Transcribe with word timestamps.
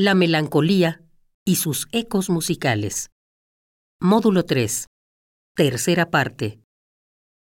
La 0.00 0.14
melancolía 0.14 1.02
y 1.44 1.56
sus 1.56 1.88
ecos 1.90 2.30
musicales. 2.30 3.10
Módulo 4.00 4.44
3. 4.44 4.86
Tercera 5.56 6.08
parte. 6.08 6.62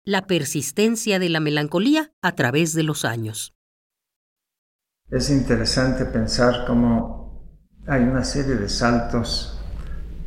La 0.05 0.27
persistencia 0.27 1.19
de 1.19 1.27
la 1.27 1.41
melancolía 1.41 2.13
a 2.21 2.35
través 2.35 2.73
de 2.73 2.83
los 2.83 3.03
años. 3.03 3.53
Es 5.09 5.29
interesante 5.29 6.05
pensar 6.05 6.63
cómo 6.65 7.59
hay 7.85 8.03
una 8.03 8.23
serie 8.23 8.55
de 8.55 8.69
saltos 8.69 9.61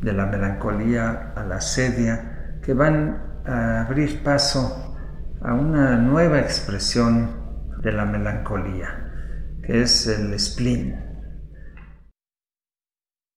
de 0.03 0.13
la 0.13 0.27
melancolía 0.27 1.33
a 1.35 1.43
la 1.43 1.59
sedia 1.59 2.59
que 2.63 2.75
van 2.75 3.41
a 3.47 3.87
abrir 3.87 4.21
paso 4.21 4.95
a 5.41 5.55
una 5.55 5.97
nueva 5.97 6.39
expresión 6.39 7.71
de 7.81 7.91
la 7.91 8.05
melancolía, 8.05 9.57
que 9.63 9.81
es 9.81 10.05
el 10.05 10.39
spleen. 10.39 11.10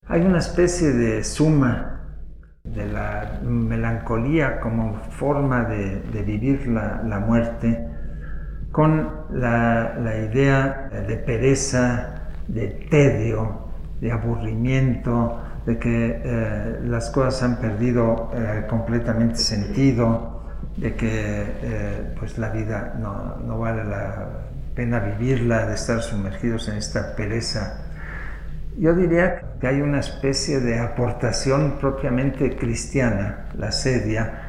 Hay 0.06 0.20
una 0.20 0.38
especie 0.38 0.92
de 0.92 1.24
suma 1.24 2.02
de 2.62 2.86
la 2.86 3.40
melancolía 3.42 4.60
como 4.60 4.96
forma 5.10 5.64
de, 5.64 6.22
vivir 6.27 6.66
la, 6.66 7.20
muerte 7.27 7.88
con 8.70 9.08
la, 9.30 9.94
idea 10.30 10.90
de 11.08 11.16
pereza, 11.16 12.28
de 12.48 12.66
tedio, 12.90 13.68
de 14.02 14.12
aburrimiento, 14.12 15.40
de 15.64 15.78
que 15.78 16.20
eh, 16.22 16.80
las 16.82 17.08
cosas 17.08 17.42
han 17.42 17.56
perdido 17.58 18.30
eh, 18.34 18.66
completamente 18.68 19.38
sentido, 19.38 20.42
de 20.77 20.94
que 20.96 21.08
eh, 21.08 22.14
pues 22.18 22.36
la 22.36 22.50
vida 22.50 22.94
no, 23.00 23.36
no, 23.36 23.58
vale 23.58 23.84
la 23.84 24.28
pena 24.74 24.98
vivirla, 24.98 25.66
de 25.66 25.74
estar 25.74 26.02
sumergidos 26.02 26.68
en 26.68 26.77
esta 26.77 27.16
pereza 27.16 27.83
yo 28.78 28.94
diría 28.94 29.58
que 29.61 29.69
hay 29.69 29.80
una 29.80 30.00
especie 30.00 30.61
de 30.61 30.80
aportación 30.80 31.78
propiamente 31.80 32.56
cristiana, 32.56 33.47
la 33.56 33.72
sedia, 33.72 34.41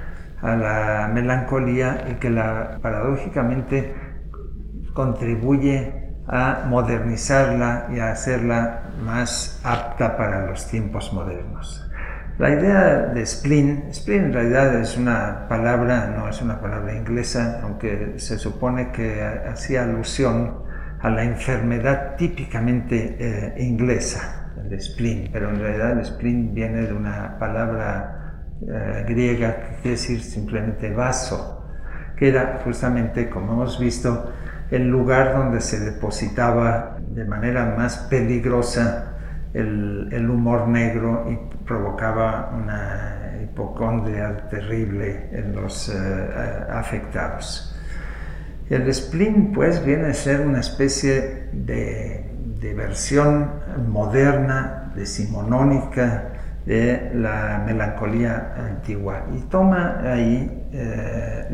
a 0.42 0.56
la 0.56 1.12
melancolía 1.14 2.06
y 2.12 2.16
que 2.16 2.30
la, 2.30 2.80
paradójicamente 2.82 3.96
contribuye 4.94 6.14
a 6.28 6.66
modernizarla 6.68 7.88
y 7.94 8.00
a 8.00 8.12
hacerla 8.12 8.92
más 9.04 9.62
apta 9.64 10.18
para 10.18 10.48
los 10.48 10.68
tiempos 10.68 11.14
modernos. 11.14 11.82
La 12.38 12.50
idea 12.50 12.98
de 13.14 13.26
spleen, 13.26 13.94
spleen 13.94 14.26
en 14.26 14.34
realidad 14.34 14.76
es 14.76 14.98
una 14.98 15.48
palabra, 15.48 16.14
no 16.18 16.28
es 16.28 16.42
una 16.42 16.60
palabra 16.60 16.94
inglesa, 16.94 17.62
aunque 17.64 18.16
se 18.18 18.38
supone 18.38 18.92
que 18.92 19.24
hacía 19.24 19.84
alusión 19.84 20.65
a 21.06 21.10
la 21.12 21.24
enfermedad 21.24 22.16
típicamente 22.16 23.16
eh, 23.20 23.54
inglesa, 23.64 24.50
el 24.58 24.82
spleen, 24.82 25.30
pero 25.32 25.52
en 25.52 25.60
realidad 25.60 26.00
el 26.00 26.04
spleen 26.04 26.52
viene 26.52 26.82
de 26.82 26.94
una 26.94 27.38
palabra 27.38 28.42
eh, 28.68 29.06
griega 29.08 29.56
que 29.56 29.76
quiere 29.76 29.90
decir 29.92 30.20
simplemente 30.20 30.92
vaso, 30.92 31.64
que 32.18 32.30
era 32.30 32.60
justamente, 32.64 33.30
como 33.30 33.54
hemos 33.54 33.80
visto, 33.80 34.34
el 34.72 34.88
lugar 34.88 35.38
donde 35.38 35.62
se 35.62 35.80
depositaba 35.80 36.98
de 37.00 37.24
manera 37.24 37.76
más 37.78 37.98
peligrosa 38.10 39.14
el, 39.54 40.28
humor 40.28 40.68
negro 40.68 41.28
y 41.30 41.38
provocaba 41.66 42.50
una 42.52 43.44
hipocondria 43.44 44.48
terrible 44.50 45.30
en 45.32 45.56
los 45.56 45.88
eh, 45.90 46.66
afectados. 46.68 47.75
El 48.70 48.92
spleen 48.94 49.52
pues 49.52 49.86
viene 49.86 50.08
a 50.08 50.14
ser 50.14 50.42
una 50.42 50.60
especie 50.60 51.50
de, 51.54 52.24
versión 52.76 53.52
moderna, 53.88 54.92
decimonónica 54.96 56.32
de 56.66 57.12
la 57.14 57.64
melancolía 57.64 58.56
antigua. 58.58 59.28
Y 59.34 59.42
toma 59.42 60.02
ahí 60.04 60.68
eh, 60.74 61.48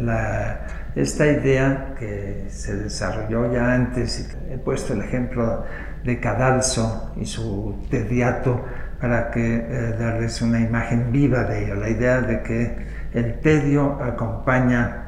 esta 0.96 1.28
idea 1.28 1.96
que 2.00 2.46
se 2.50 2.76
desarrolló 2.76 3.52
ya 3.52 3.74
antes, 3.74 4.34
he 4.50 4.58
puesto 4.58 4.94
el 4.94 5.02
ejemplo 5.02 5.66
de 6.04 6.20
Cadalso 6.20 7.14
y 7.18 7.26
su 7.26 7.76
tediato 7.90 8.64
para 9.02 9.32
que 9.32 9.56
eh, 9.58 9.96
darles 10.00 10.42
una 10.42 10.60
imagen 10.60 11.12
viva 11.12 11.44
de 11.44 11.66
ello, 11.66 11.76
la 11.76 11.90
idea 11.90 12.22
de 12.22 12.42
que 12.42 12.78
el 13.14 13.40
tedio 13.42 14.02
acompaña 14.02 15.01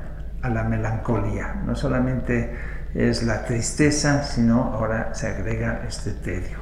a 0.43 0.49
la 0.49 0.63
melancolía. 0.63 1.55
No 1.65 1.75
solamente 1.75 2.55
es 2.93 3.23
la 3.23 3.43
tristeza, 3.45 4.23
sino 4.23 4.73
ahora 4.75 5.15
se 5.15 5.27
agrega 5.27 5.81
este 5.87 6.11
tedio. 6.11 6.59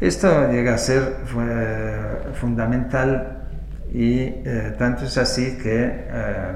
Esto 0.00 0.50
llega 0.50 0.74
a 0.74 0.78
ser 0.78 1.16
fundamental 2.34 3.48
y 3.92 4.20
eh, 4.20 4.74
tanto 4.78 5.04
es 5.04 5.16
así 5.18 5.56
que 5.58 5.84
eh, 5.84 6.52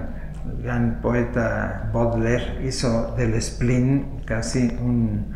el 0.47 0.63
gran 0.63 1.01
poeta 1.01 1.91
Baudelaire 1.93 2.65
hizo 2.67 3.15
del 3.17 3.41
spleen 3.41 4.23
casi 4.25 4.77
un, 4.81 5.35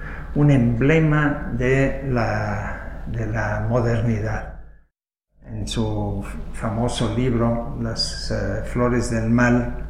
emblema 0.50 1.52
de 1.56 2.04
la, 2.08 3.04
de 3.06 3.26
la 3.26 3.66
modernidad. 3.68 4.60
En 5.46 5.68
su 5.68 6.24
famoso 6.54 7.14
libro 7.14 7.76
Las 7.80 8.30
eh, 8.30 8.62
flores 8.64 9.10
del 9.10 9.30
mal, 9.30 9.83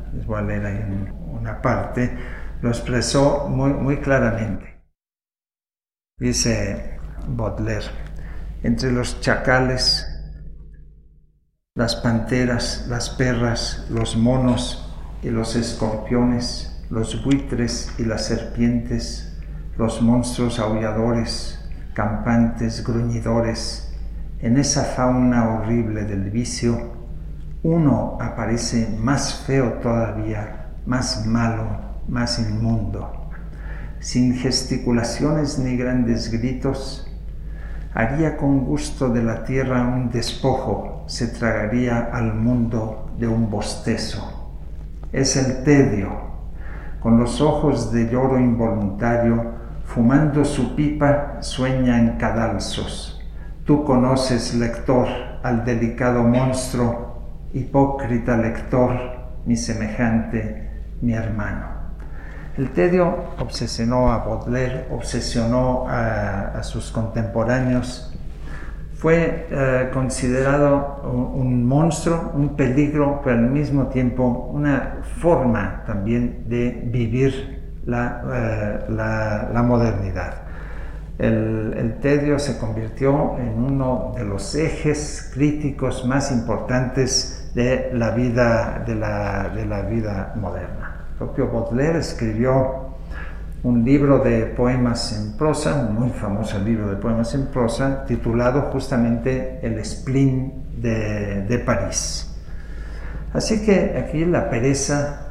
ahí 0.67 1.13
una 1.27 1.61
parte, 1.61 2.17
lo 2.61 2.69
expresó 2.69 3.49
muy, 3.49 3.73
muy 3.73 3.99
claramente. 3.99 4.83
Dice 6.19 6.99
Baudelaire, 7.29 7.91
entre 8.63 8.93
los 8.93 9.21
chacales, 9.21 10.07
las 11.75 11.97
panteras, 11.97 12.87
las 12.89 13.11
perras, 13.11 13.87
los 13.91 14.17
monos 14.17 14.95
y 15.23 15.31
los 15.31 15.57
escorpiones, 15.57 16.85
los 16.89 17.25
buitres 17.25 17.93
y 17.99 18.05
las 18.05 18.27
serpientes, 18.27 19.37
los 19.77 20.01
monstruos 20.01 20.59
aulladores, 20.61 21.59
campantes, 21.95 22.85
gruñidores, 22.85 23.93
en 24.39 24.57
esa 24.57 24.85
fauna 24.85 25.49
horrible 25.51 26.05
del 26.05 26.31
vicio, 26.31 27.04
uno 27.65 28.19
aparece 28.21 28.95
más 29.01 29.43
feo 29.47 29.79
todavía, 29.83 30.67
más 30.85 31.25
malo, 31.25 31.65
más 32.07 32.39
inmundo. 32.39 33.11
Sin 34.01 34.35
gesticulaciones 34.35 35.59
ni 35.59 35.75
grandes 35.75 36.31
gritos, 36.31 37.11
haría 37.95 38.37
con 38.37 38.67
gusto 38.67 39.09
de 39.09 39.23
la 39.23 39.45
tierra 39.45 39.83
un 39.83 40.11
despojo, 40.11 41.05
se 41.07 41.29
tragaría 41.29 42.11
al 42.13 42.35
mundo 42.35 43.11
de 43.19 43.29
un 43.29 43.51
bostezo. 43.51 44.53
Es 45.11 45.35
el 45.37 45.65
tedio, 45.65 46.11
con 47.01 47.19
los 47.19 47.41
ojos 47.41 47.91
de 47.93 48.11
lloro 48.11 48.39
involuntario, 48.39 49.55
fumando 49.87 50.45
su 50.45 50.77
pipa, 50.77 51.39
sueña 51.41 51.99
en 51.99 52.19
cadalzos. 52.19 53.23
Tú 53.65 53.85
conoces, 53.85 54.55
lector, 54.55 55.09
al 55.43 55.65
delicado 55.65 56.25
monstruo 56.25 57.14
hipócrita 57.55 58.37
lector, 58.37 58.93
mi 59.47 59.57
semejante, 59.57 60.71
mi 61.01 61.15
hermano. 61.15 61.67
El 62.57 62.71
tedio 62.71 63.33
obsesionó 63.39 64.13
a 64.13 64.19
Baudelaire, 64.19 64.87
obsesionó 64.91 65.87
a, 65.89 66.63
sus 66.63 66.91
contemporáneos, 66.91 68.13
fue 68.95 69.49
eh, 69.51 69.91
considerado 69.93 71.03
un, 71.35 71.67
monstruo, 71.67 72.33
un 72.35 72.57
peligro, 72.57 73.21
pero 73.25 73.37
al 73.37 73.51
mismo 73.51 73.89
tiempo 73.89 74.51
una 74.53 75.01
forma 75.21 75.83
también 75.85 76.49
de 76.49 76.83
vivir 76.87 77.81
la, 77.87 78.23
eh, 78.33 79.63
modernidad. 79.63 80.43
el, 81.19 81.99
tedio 82.01 82.39
se 82.39 82.59
convirtió 82.59 83.37
en 83.39 83.63
uno 83.63 84.13
de 84.17 84.25
los 84.25 84.55
ejes 84.55 85.31
críticos 85.35 86.07
más 86.07 86.31
importantes 86.31 87.34
de 87.55 87.91
la 87.93 88.11
vida, 88.11 88.83
de 88.87 88.95
la, 88.95 89.51
de 89.55 89.67
la 89.67 89.83
vida 89.83 90.33
moderna. 90.37 91.07
El 91.13 91.19
propio 91.19 91.51
Baudelaire 91.51 91.99
escribió 91.99 92.95
un 93.63 93.85
libro 93.85 94.19
de 94.19 94.47
poemas 94.47 95.13
en 95.19 95.37
prosa, 95.39 95.87
un 95.89 95.95
muy 95.95 96.11
famoso 96.11 96.59
libro 96.59 96.91
de 96.91 96.97
poemas 96.97 97.35
en 97.35 97.47
prosa, 97.47 98.05
titulado 98.05 98.63
justamente 98.73 99.61
El 99.63 99.83
spleen 99.85 100.65
de, 100.77 101.43
de 101.43 101.59
París. 101.61 102.31
Así 103.33 103.65
que 103.65 103.97
aquí 103.97 104.25
la 104.25 104.51
pereza, 104.51 105.31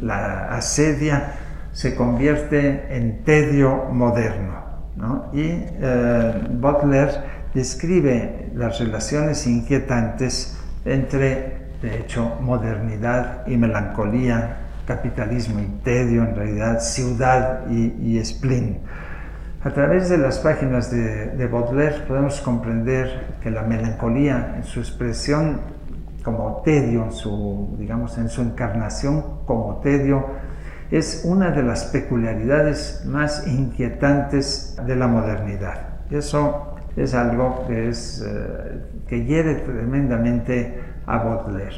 la 0.00 0.48
asedia, 0.48 1.34
se 1.72 1.94
convierte 1.94 2.96
en 2.96 3.22
tedio 3.24 3.84
moderno. 3.92 4.64
¿no? 4.96 5.26
Y 5.34 5.42
eh, 5.42 6.32
Baudelaire 6.52 7.12
describe 7.52 8.50
las 8.54 8.78
relaciones 8.78 9.46
inquietantes 9.46 10.55
entre, 10.86 11.66
de 11.82 12.00
hecho, 12.00 12.38
modernidad 12.40 13.46
y 13.46 13.56
melancolía, 13.56 14.56
capitalismo 14.86 15.60
y 15.60 15.66
tedio, 15.82 16.22
en 16.22 16.34
realidad, 16.34 16.80
ciudad 16.80 17.68
y, 17.68 18.18
spleen. 18.24 18.78
A 19.64 19.70
través 19.70 20.08
de 20.08 20.16
las 20.16 20.38
páginas 20.38 20.90
de, 20.90 21.48
Baudelaire 21.48 22.04
podemos 22.06 22.40
comprender 22.40 23.36
que 23.42 23.50
la 23.50 23.62
melancolía, 23.62 24.54
en 24.56 24.64
su 24.64 24.80
expresión 24.80 25.60
como 26.22 26.62
tedio, 26.64 27.04
en 27.04 28.28
su 28.28 28.42
encarnación 28.42 29.24
como 29.44 29.80
tedio, 29.82 30.24
es 30.90 31.22
una 31.24 31.50
de 31.50 31.62
las 31.64 31.86
peculiaridades 31.86 33.02
más 33.06 33.46
inquietantes 33.46 34.76
de 34.86 34.94
la 34.94 35.08
modernidad. 35.08 35.88
Eso 36.10 36.75
es 36.96 37.14
algo 37.14 37.66
que, 37.66 37.88
es, 37.88 38.24
eh, 38.26 38.82
que 39.06 39.24
hiere 39.24 39.56
tremendamente 39.56 40.80
a 41.06 41.18
Baudelaire. 41.18 41.76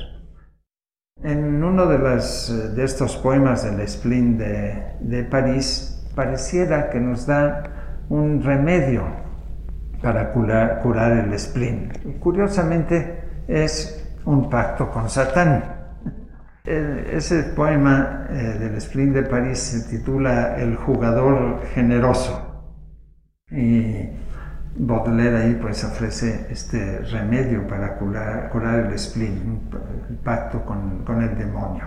En 1.23 1.63
uno 1.65 1.87
de, 1.87 1.99
de 1.99 2.85
estos 2.85 3.17
poemas 3.17 3.65
del 3.65 3.87
spleen 3.89 4.39
de, 4.39 4.95
de 5.01 5.25
París, 5.25 6.09
pareciera 6.15 6.91
que 6.91 7.01
nos 7.01 7.27
da 7.27 8.05
un 8.09 8.43
remedio 8.43 9.05
para 10.03 10.33
curar, 10.33 10.81
curar 10.83 11.13
el 11.13 11.39
spleen. 11.39 11.93
Curiosamente 12.21 13.21
es 13.49 14.17
un 14.25 14.49
pacto 14.49 14.91
con 14.91 15.09
Satán. 15.09 15.65
Ese 16.65 17.45
poema 17.45 18.27
eh, 18.29 18.57
del 18.61 18.75
Spring 18.75 19.13
de 19.15 19.23
París 19.23 19.59
se 19.59 19.97
titula 19.97 20.57
El 20.59 20.77
jugador 20.77 21.63
generoso. 21.75 22.45
Y 23.51 24.11
Baudelaire 24.79 25.37
ahí 25.37 25.59
pues 25.61 25.85
ofrece 25.85 26.47
este 26.51 27.01
remedio 27.01 27.67
para 27.67 27.97
curar, 27.97 28.87
el 28.87 28.99
spleen, 28.99 29.61
el 30.09 30.17
pacto 30.17 30.65
con, 30.65 31.05
con, 31.05 31.23
el 31.23 31.37
demonio. 31.37 31.85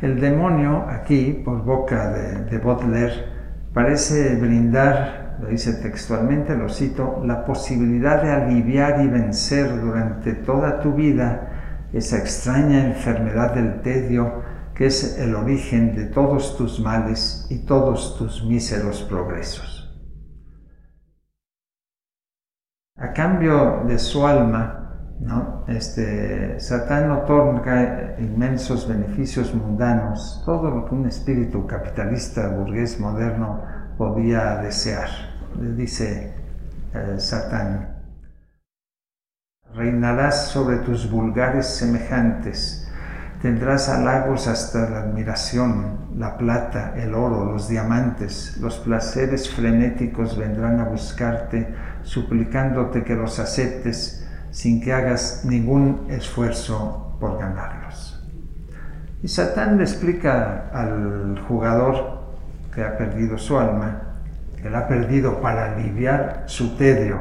El 0.00 0.20
demonio 0.20 0.86
aquí, 0.88 1.40
por 1.44 1.62
boca 1.64 2.10
de, 2.10 2.44
de 2.44 2.58
Baudelaire, 2.58 3.24
parece 3.72 4.36
brindar 4.36 5.22
lo 5.40 5.48
dice 5.48 5.74
textualmente, 5.74 6.56
lo 6.56 6.68
cito, 6.68 7.22
la 7.24 7.44
posibilidad 7.44 8.22
de 8.22 8.30
aliviar 8.30 9.02
y 9.02 9.08
vencer 9.08 9.80
durante 9.80 10.34
toda 10.34 10.80
tu 10.80 10.92
vida 10.92 11.88
esa 11.92 12.18
extraña 12.18 12.86
enfermedad 12.86 13.54
del 13.54 13.80
tedio 13.82 14.42
que 14.74 14.86
es 14.86 15.18
el 15.18 15.34
origen 15.34 15.94
de 15.94 16.06
todos 16.06 16.56
tus 16.56 16.80
males 16.80 17.46
y 17.50 17.58
todos 17.58 18.16
tus 18.18 18.44
míseros 18.44 19.02
progresos. 19.02 19.71
A 23.12 23.14
cambio 23.14 23.84
de 23.86 23.98
su 23.98 24.26
alma, 24.26 24.96
¿no? 25.20 25.66
este, 25.68 26.58
Satán 26.58 27.10
otorga 27.10 28.16
inmensos 28.18 28.88
beneficios 28.88 29.54
mundanos, 29.54 30.42
todo 30.46 30.70
lo 30.70 30.86
que 30.86 30.94
un 30.94 31.06
espíritu 31.06 31.66
capitalista 31.66 32.48
burgués 32.48 32.98
moderno 32.98 33.60
podía 33.98 34.56
desear. 34.62 35.10
Le 35.60 35.74
dice 35.74 36.34
eh, 36.94 37.16
Satán, 37.18 37.98
reinarás 39.74 40.46
sobre 40.46 40.78
tus 40.78 41.10
vulgares 41.10 41.66
semejantes, 41.66 42.90
tendrás 43.42 43.90
halagos 43.90 44.48
hasta 44.48 44.88
la 44.88 45.00
admiración, 45.00 46.16
la 46.16 46.38
plata, 46.38 46.94
el 46.96 47.14
oro, 47.14 47.44
los 47.44 47.68
diamantes, 47.68 48.56
los 48.56 48.78
placeres 48.78 49.50
frenéticos 49.54 50.38
vendrán 50.38 50.80
a 50.80 50.84
buscarte, 50.84 51.74
suplicándote 52.04 53.04
que 53.04 53.14
los 53.14 53.38
aceptes 53.38 54.28
sin 54.50 54.80
que 54.80 54.92
hagas 54.92 55.44
ningún 55.44 56.06
esfuerzo 56.10 57.16
por 57.20 57.38
ganarlos. 57.38 58.22
Y 59.22 59.28
Satán 59.28 59.76
le 59.76 59.84
explica 59.84 60.68
al 60.72 61.38
jugador 61.46 62.22
que 62.74 62.82
ha 62.82 62.96
perdido 62.96 63.38
su 63.38 63.58
alma, 63.58 64.18
que 64.60 64.68
la 64.68 64.80
ha 64.80 64.88
perdido 64.88 65.40
para 65.40 65.72
aliviar 65.72 66.44
su 66.46 66.76
tedio, 66.76 67.20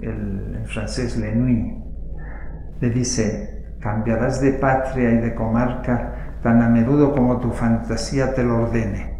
el, 0.00 0.56
en 0.60 0.66
francés 0.66 1.16
le 1.16 2.90
dice, 2.90 3.76
cambiarás 3.80 4.40
de 4.40 4.52
patria 4.52 5.10
y 5.10 5.18
de 5.18 5.34
comarca 5.34 6.38
tan 6.42 6.62
a 6.62 6.68
menudo 6.68 7.14
como 7.14 7.40
tu 7.40 7.50
fantasía 7.50 8.34
te 8.34 8.42
lo 8.42 8.62
ordene. 8.62 9.15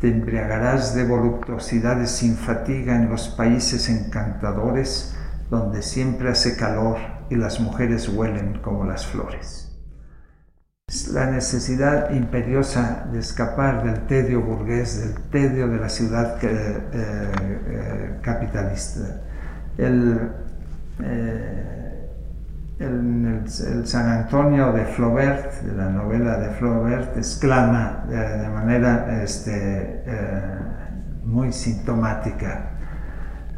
Te 0.00 0.08
embriagarás 0.08 0.94
de 0.94 1.04
voluptuosidades 1.04 2.10
sin 2.10 2.36
fatiga 2.36 2.96
en 2.96 3.10
los 3.10 3.28
países 3.28 3.88
encantadores 3.88 5.16
donde 5.50 5.82
siempre 5.82 6.30
hace 6.30 6.56
calor 6.56 6.96
y 7.28 7.36
las 7.36 7.60
mujeres 7.60 8.08
huelen 8.08 8.60
como 8.62 8.84
las 8.84 9.06
flores 9.06 9.70
la 11.12 11.26
necesidad 11.26 12.10
imperiosa 12.10 13.06
de 13.12 13.20
escapar 13.20 13.84
del 13.84 14.06
tedio 14.06 14.42
burgués, 14.42 15.00
del 15.00 15.22
tedio 15.30 15.68
de 15.68 15.78
la 15.78 15.88
ciudad 15.88 16.36
eh, 16.42 16.78
eh, 16.92 18.18
capitalista. 18.22 19.22
El, 19.78 20.32
eh, 21.02 21.79
el, 22.80 23.42
San 23.84 24.08
Antonio 24.08 24.72
de 24.72 24.86
Flaubert, 24.86 25.62
de 25.62 25.74
la 25.74 25.90
novela 25.90 26.38
de 26.38 26.50
Flaubert, 26.50 27.16
exclama 27.16 28.04
de 28.08 28.48
manera 28.48 29.22
este, 29.22 30.02
muy 31.24 31.52
sintomática, 31.52 32.70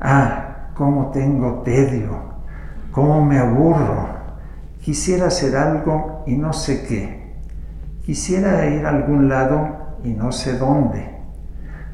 ah, 0.01 0.71
cómo 0.75 1.11
tengo 1.13 1.63
tedio, 1.63 2.35
cómo 2.91 3.25
me 3.25 3.39
aburro, 3.39 4.09
quisiera 4.81 5.29
hacer 5.29 5.57
algo 5.57 6.25
y 6.27 6.37
no 6.37 6.53
sé 6.53 6.85
qué. 6.87 7.23
Quisiera 8.05 8.67
ir 8.67 8.85
a 8.85 8.91
algún 8.91 9.29
lado 9.29 9.97
y 10.03 10.15
no 10.15 10.33
sé 10.33 10.59
dónde. 10.59 11.09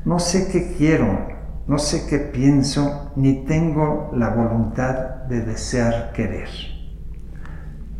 No 0.06 0.18
sé 0.18 0.48
qué 0.50 0.74
quiero, 0.78 1.28
no 1.66 1.76
sé 1.78 2.06
qué 2.08 2.18
pienso, 2.18 3.12
ni 3.16 3.44
tengo 3.44 4.10
la 4.14 4.30
voluntad 4.30 5.24
de 5.28 5.42
desear 5.42 6.12
querer. 6.12 6.77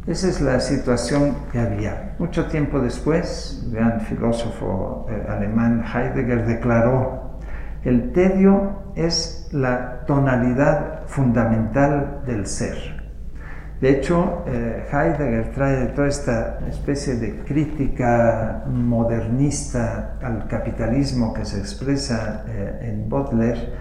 Esa 0.09 0.29
es 0.29 0.41
la 0.41 0.59
situación 0.59 1.37
que 1.53 1.59
había. 1.59 2.15
Mucho 2.19 2.47
tiempo 2.47 2.81
después, 2.81 3.63
el 3.67 3.73
gran 3.73 4.01
filósofo 4.01 5.07
eh, 5.11 5.27
alemán 5.29 5.85
Heidegger 5.85 6.47
declaró, 6.47 7.39
el 7.85 8.13
tedio 8.13 8.85
es 8.97 9.51
la 9.53 10.07
tonalidad 10.07 11.03
fundamental 11.09 12.23
del 12.25 12.47
ser. 12.47 13.05
De 13.83 13.91
hecho, 13.91 14.45
eh, 14.47 14.87
Heidegger 14.91 15.53
trae 15.53 15.87
toda 15.89 16.09
esta 16.09 16.59
especie 16.67 17.17
de 17.17 17.41
crítica 17.45 18.65
modernista 18.67 20.17
al 20.23 20.49
capitalismo 20.49 21.35
que 21.35 21.45
se 21.45 21.59
expresa 21.59 22.45
eh, 22.49 22.79
en 22.81 23.11
Butler 23.11 23.75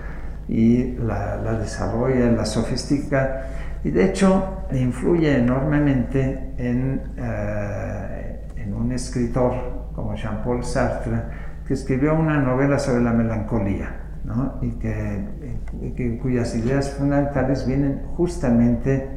y 0.50 0.98
la, 0.98 1.38
desarrolla, 1.57 2.31
la 2.31 2.46
sofistica 2.46 3.48
y 3.84 3.91
de 3.91 4.05
hecho 4.05 4.65
influye 4.72 5.38
enormemente 5.38 6.53
en, 6.57 7.01
eh, 7.17 8.48
en 8.55 8.74
un 8.74 8.91
escritor 8.91 9.53
como 9.93 10.15
Jean-Paul 10.15 10.63
Sartre 10.63 11.22
que 11.67 11.74
escribió 11.74 12.13
una 12.15 12.38
novela 12.38 12.79
sobre 12.79 13.03
la 13.03 13.12
melancolía 13.12 14.07
¿no? 14.24 14.60
y, 14.62 14.72
que, 14.72 16.19
cuyas 16.22 16.55
ideas 16.55 16.91
fundamentales 16.91 17.65
vienen 17.65 18.03
justamente 18.15 19.10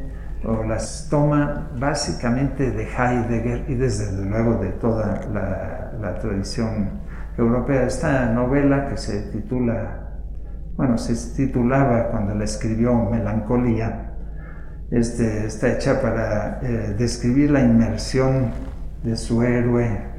o 0.45 0.63
las 0.65 1.09
toma 1.11 1.69
básicamente 1.79 2.71
de 2.71 2.85
Heidegger 2.85 3.65
y 3.69 3.75
desde 3.75 4.25
luego 4.25 4.55
de 4.55 4.71
toda 4.71 5.21
la, 5.33 6.15
tradición 6.21 7.01
europea. 7.37 7.87
Esta 7.87 8.33
novela 8.33 8.89
que 8.89 8.97
se 8.97 9.31
titula, 9.31 10.09
bueno, 10.77 10.97
se 10.97 11.15
titulaba 11.37 12.09
cuando 12.11 12.35
la 12.35 12.45
escribió 12.45 12.95
Melancolía, 13.11 14.10
este, 14.91 15.47
está 15.47 15.73
hecha 15.73 16.01
para 16.01 16.61
eh, 16.63 16.95
describir 16.99 17.51
la 17.51 17.61
inmersión 17.61 18.51
de 19.03 19.17
su 19.17 19.43
héroe 19.43 20.11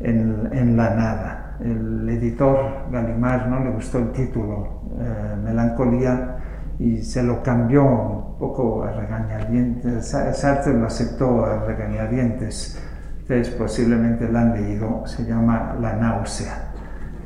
en, 0.00 0.76
la 0.76 0.90
nada. 0.90 1.56
El 1.60 2.08
editor 2.08 2.90
Galimar 2.90 3.48
no 3.48 3.62
le 3.64 3.70
gustó 3.70 3.98
el 3.98 4.12
título, 4.12 4.82
eh, 4.98 5.36
Melancolía, 5.44 6.36
y 6.78 7.02
se 7.02 7.22
lo 7.22 7.42
cambió 7.42 7.84
un 7.84 8.38
poco 8.38 8.84
a 8.84 8.92
regañadientes. 8.92 10.06
Sartre 10.06 10.72
lo 10.74 10.86
aceptó 10.86 11.44
a 11.44 11.64
regañadientes. 11.66 12.80
Ustedes 13.20 13.50
posiblemente 13.50 14.30
la 14.30 14.40
han 14.40 14.54
leído, 14.54 15.06
se 15.06 15.24
llama 15.24 15.76
La 15.78 15.94
náusea. 15.96 16.72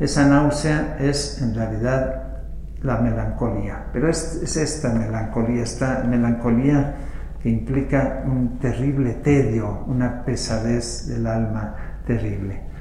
Esa 0.00 0.26
náusea 0.26 0.96
es 0.99 1.40
en 1.40 1.54
realidad 1.54 2.34
la 2.85 2.99
melancolía, 2.99 3.87
pero 3.93 4.09
es, 4.09 4.41
es 4.43 4.57
esta 4.57 4.93
melancolía, 4.95 5.62
esta 5.62 6.05
melancolía 6.05 6.95
que 7.43 7.50
implica 7.50 8.23
un 8.25 8.59
terrible 8.61 9.14
tedio, 9.14 9.85
una 9.88 10.25
pesadez 10.25 11.09
del 11.09 11.26
alma 11.26 11.75
terrible 12.07 12.75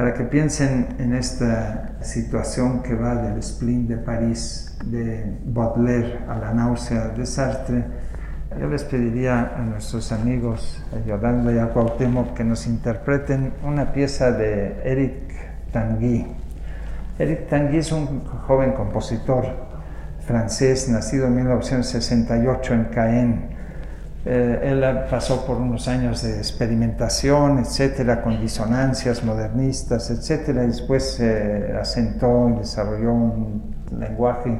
para 0.00 0.14
que 0.14 0.24
piensen 0.24 0.96
en 0.98 1.14
esta 1.14 2.02
situación 2.02 2.82
que 2.82 2.94
va 2.94 3.16
del 3.16 3.42
spleen 3.42 3.86
de 3.86 3.98
París 3.98 4.74
de 4.86 5.38
Baudelaire 5.44 6.20
a 6.26 6.36
la 6.36 6.54
náusea 6.54 7.08
de 7.08 7.26
Sartre, 7.26 7.84
yo 8.58 8.66
les 8.68 8.82
pediría 8.84 9.52
a 9.56 9.60
nuestros 9.60 10.10
amigos, 10.12 10.82
a 10.96 11.06
Yolanda 11.06 11.52
y 11.52 11.58
a 11.58 11.66
Cuauhtémoc, 11.66 12.34
que 12.34 12.44
nos 12.44 12.66
interpreten 12.66 13.52
una 13.62 13.92
pieza 13.92 14.32
de 14.32 14.80
Eric 14.84 15.70
Tanguy. 15.70 16.26
Eric 17.20 17.48
Tanguy 17.48 17.76
es 17.76 17.92
un 17.92 18.24
joven 18.24 18.72
compositor 18.72 19.44
francés, 20.20 20.88
nacido 20.88 21.26
en 21.26 21.36
1968 21.36 22.72
en 22.72 22.84
Caen. 22.84 23.50
Eh, 24.24 24.60
él 24.62 24.82
pasó 25.10 25.44
por 25.44 25.58
unos 25.58 25.86
años 25.86 26.22
de 26.22 26.38
experimentación, 26.38 27.58
etcétera, 27.58 28.22
con 28.22 28.40
disonancias 28.40 29.22
modernistas, 29.22 30.10
etcétera, 30.10 30.64
y 30.64 30.68
después 30.68 31.16
se 31.16 31.74
asentó 31.78 32.48
y 32.48 32.60
desarrolló 32.60 33.12
un 33.12 33.74
lenguaje 33.98 34.58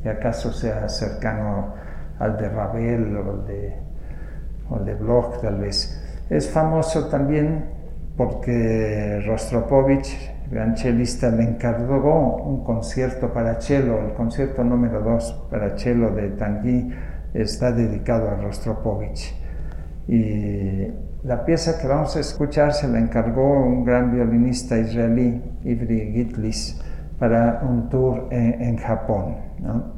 que 0.00 0.08
acaso 0.08 0.52
sea 0.52 0.88
cercano 0.88 1.74
al 2.20 2.36
de 2.36 2.48
Ravel 2.48 3.16
o 3.16 3.30
al 3.32 3.44
de, 3.44 3.76
o 4.70 4.78
de 4.78 4.94
Bloch, 4.94 5.40
tal 5.40 5.56
vez. 5.56 6.00
Es 6.30 6.48
famoso 6.48 7.08
también 7.08 7.64
porque 8.16 9.20
Rostropovich, 9.26 10.37
gran 10.50 10.74
chelista, 10.74 11.30
le 11.30 11.44
encargó 11.44 12.36
un 12.36 12.64
concierto 12.64 13.32
para 13.32 13.60
cello, 13.60 14.00
el 14.06 14.14
concierto 14.14 14.64
número 14.64 15.02
2 15.02 15.48
para 15.50 15.76
cello 15.76 16.10
de 16.10 16.30
Tanguy 16.30 16.90
está 17.34 17.72
dedicado 17.72 18.30
a 18.30 18.36
Rostropovich. 18.36 19.34
Y 20.06 20.88
la 21.24 21.44
pieza 21.44 21.78
que 21.78 21.86
vamos 21.86 22.16
a 22.16 22.20
escuchar 22.20 22.72
se 22.72 22.88
la 22.88 22.98
encargó 22.98 23.66
un 23.66 23.84
gran 23.84 24.10
violinista 24.12 24.78
israelí, 24.78 25.42
Ivri 25.64 26.12
Gitlis, 26.12 26.80
para 27.18 27.60
un 27.68 27.88
tour 27.90 28.28
en, 28.30 28.76
Japón. 28.78 29.36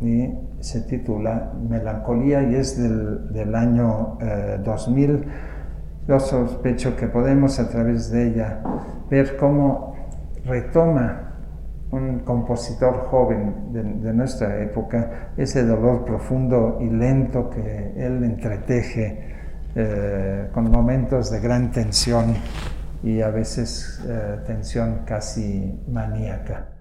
Y 0.00 0.32
se 0.60 0.80
titula 0.82 1.52
Melancolía 1.68 2.42
y 2.42 2.56
es 2.56 2.80
del, 2.80 3.32
del 3.32 3.54
año 3.54 4.18
2000. 4.64 5.10
Eh, 5.10 5.24
Yo 6.08 6.18
sospecho 6.18 6.96
que 6.96 7.06
podemos 7.06 7.60
a 7.60 7.68
través 7.68 8.10
de 8.10 8.28
ella 8.28 8.62
ver 9.10 9.36
cómo 9.36 9.94
retoma 10.44 11.30
un 11.92 12.20
compositor 12.20 13.06
joven 13.08 13.72
de, 13.72 14.12
nuestra 14.12 14.62
época, 14.62 15.32
ese 15.36 15.64
dolor 15.64 16.04
profundo 16.04 16.78
y 16.80 16.88
lento 16.88 17.50
que 17.50 17.94
él 17.96 18.22
entreteje 18.22 19.34
eh, 19.74 20.48
con 20.52 20.70
momentos 20.70 21.30
de 21.30 21.40
gran 21.40 21.72
tensión 21.72 22.34
y 23.02 23.20
a 23.22 23.30
veces 23.30 24.04
eh, 24.06 24.38
tensión 24.46 25.02
casi 25.04 25.80
maníaca. 25.88 26.76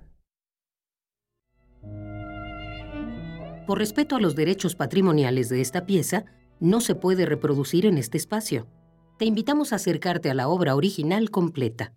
Por 3.65 3.77
respeto 3.77 4.15
a 4.15 4.19
los 4.19 4.35
derechos 4.35 4.75
patrimoniales 4.75 5.49
de 5.49 5.61
esta 5.61 5.85
pieza, 5.85 6.25
no 6.59 6.81
se 6.81 6.95
puede 6.95 7.25
reproducir 7.25 7.85
en 7.85 7.97
este 7.97 8.17
espacio. 8.17 8.67
Te 9.17 9.25
invitamos 9.25 9.73
a 9.73 9.77
acercarte 9.77 10.29
a 10.29 10.33
la 10.33 10.47
obra 10.47 10.75
original 10.75 11.29
completa. 11.29 11.93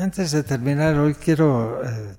Antes 0.00 0.30
de 0.30 0.44
terminar, 0.44 0.96
hoy 0.96 1.14
quiero 1.14 1.82
eh, 1.84 2.16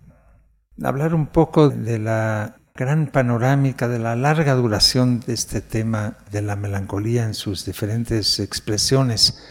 hablar 0.83 1.13
un 1.15 1.27
poco 1.27 1.69
de 1.69 1.98
la 1.98 2.57
gran 2.75 3.07
panorámica, 3.07 3.88
de 3.88 4.00
la 4.00 4.17
larga 4.17 4.53
duración 4.55 5.21
de 5.21 5.33
este 5.33 5.62
tema 5.62 6.17
de 6.29 6.41
la 6.41 6.57
melancolía 6.57 7.24
en 7.24 7.33
sus 7.33 7.63
diferentes 7.63 8.41
expresiones. 8.41 9.41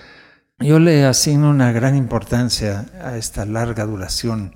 Yo 0.59 0.79
le 0.79 1.07
asigno 1.07 1.49
una 1.49 1.73
gran 1.73 1.97
importancia 1.97 2.85
a 3.03 3.17
esta 3.17 3.47
larga 3.47 3.87
duración, 3.87 4.55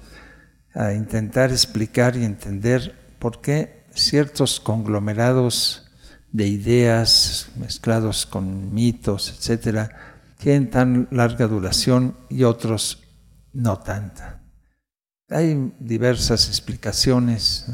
a 0.74 0.92
intentar 0.92 1.50
explicar 1.50 2.14
y 2.16 2.24
entender 2.26 2.94
por 3.18 3.40
qué 3.40 3.86
ciertos 3.94 4.60
conglomerados 4.60 5.90
de 6.30 6.46
ideas 6.46 7.48
mezclados 7.56 8.26
con 8.26 8.74
mitos, 8.74 9.30
etcétera, 9.30 10.18
tienen 10.36 10.68
tan 10.68 11.08
larga 11.10 11.46
duración 11.46 12.18
y 12.28 12.44
otros 12.44 13.02
no 13.52 13.78
tanta. 13.78 14.42
Hay 15.28 15.74
diversas 15.78 16.48
explicaciones, 16.48 17.66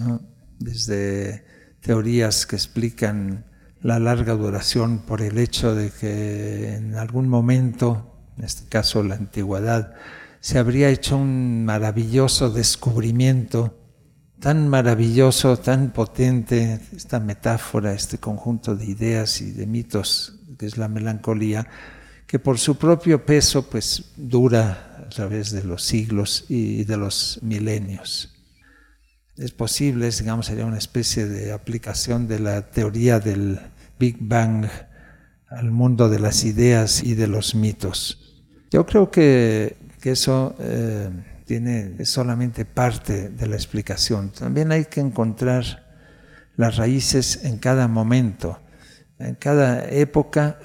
desde 0.58 1.44
teorías 1.80 2.47
que 2.47 2.56
explican 2.56 3.44
la 3.80 3.99
larga 3.99 4.35
duración 4.35 5.00
por 5.00 5.23
el 5.23 5.38
hecho 5.38 5.75
de 5.75 5.90
que 5.90 6.75
en 6.75 6.97
algún 6.97 7.28
momento, 7.28 8.14
en 8.37 8.44
este 8.44 8.68
caso 8.68 9.02
la 9.02 9.14
antigüedad, 9.14 9.94
se 10.40 10.58
habría 10.58 10.88
hecho 10.88 11.16
un 11.16 11.64
maravilloso 11.64 12.50
descubrimiento, 12.50 13.76
tan 14.40 14.68
maravilloso, 14.68 15.56
tan 15.56 15.92
potente, 15.92 16.80
esta 16.97 17.18
metáfora, 17.18 17.92
este 17.92 18.18
conjunto 18.18 18.76
de 18.76 18.85
ideas 18.85 19.40
y 19.40 19.50
de 19.50 19.66
mitos 19.66 20.40
que 20.58 20.66
es 20.66 20.76
la 20.76 20.88
melancolía, 20.88 21.66
que 22.26 22.38
por 22.38 22.58
su 22.58 22.76
propio 22.76 23.25
peso 23.25 23.68
pues 23.68 24.12
dura 24.16 24.88
a 25.09 25.11
través 25.11 25.53
de 25.53 25.65
los 25.65 25.85
siglos 25.85 26.45
y 26.50 26.85
de 26.85 26.99
los 26.99 27.38
milenios. 27.41 28.35
Es 29.38 29.53
posible, 29.53 30.11
digamos, 30.11 30.47
sería 30.47 30.67
una 30.67 30.77
especie 30.77 31.25
de 31.27 31.50
aplicación 31.53 32.29
de 32.29 32.38
la 32.38 32.71
teoría 32.71 33.19
del 33.19 33.59
Big 33.99 34.19
Bang 34.21 34.67
al 35.49 35.71
mundo 35.71 36.11
de 36.11 36.19
las 36.19 36.45
ideas 36.45 37.03
y 37.03 37.15
de 37.15 37.27
los 37.27 37.55
mitos. 37.55 38.45
Yo 38.71 38.85
creo 38.85 39.11
que, 39.11 39.77
eso 40.03 40.55
eh, 40.59 41.11
tiene 41.47 42.05
solamente 42.05 42.67
parte 42.67 43.31
de 43.31 43.47
la 43.47 43.57
explicación. 43.57 44.31
También 44.31 44.73
hay 44.73 44.87
que 44.87 45.00
encontrar 45.00 45.87
las 46.57 46.77
raíces 46.77 47.45
en 47.45 47.59
cada 47.59 47.88
momento, 47.88 48.61
en 49.19 49.37
cada 49.37 49.88
época 49.88 50.59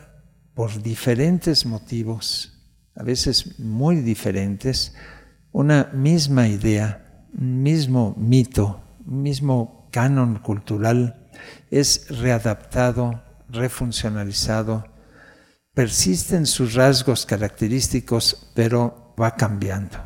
por 0.53 0.81
diferentes 0.81 1.65
motivos, 1.65 2.52
a 2.95 3.03
veces 3.03 3.59
muy 3.59 3.97
diferentes, 3.97 4.95
una 5.51 5.89
misma 5.93 6.47
idea, 6.47 7.27
un 7.37 7.63
mismo 7.63 8.15
mito, 8.17 8.81
un 9.05 9.21
mismo 9.21 9.89
canon 9.91 10.39
cultural 10.39 11.29
es 11.71 12.07
readaptado, 12.09 13.23
refuncionalizado, 13.49 14.85
persisten 15.73 16.45
sus 16.45 16.73
rasgos 16.73 17.25
característicos, 17.25 18.51
pero 18.55 19.15
va 19.19 19.35
cambiando. 19.35 19.97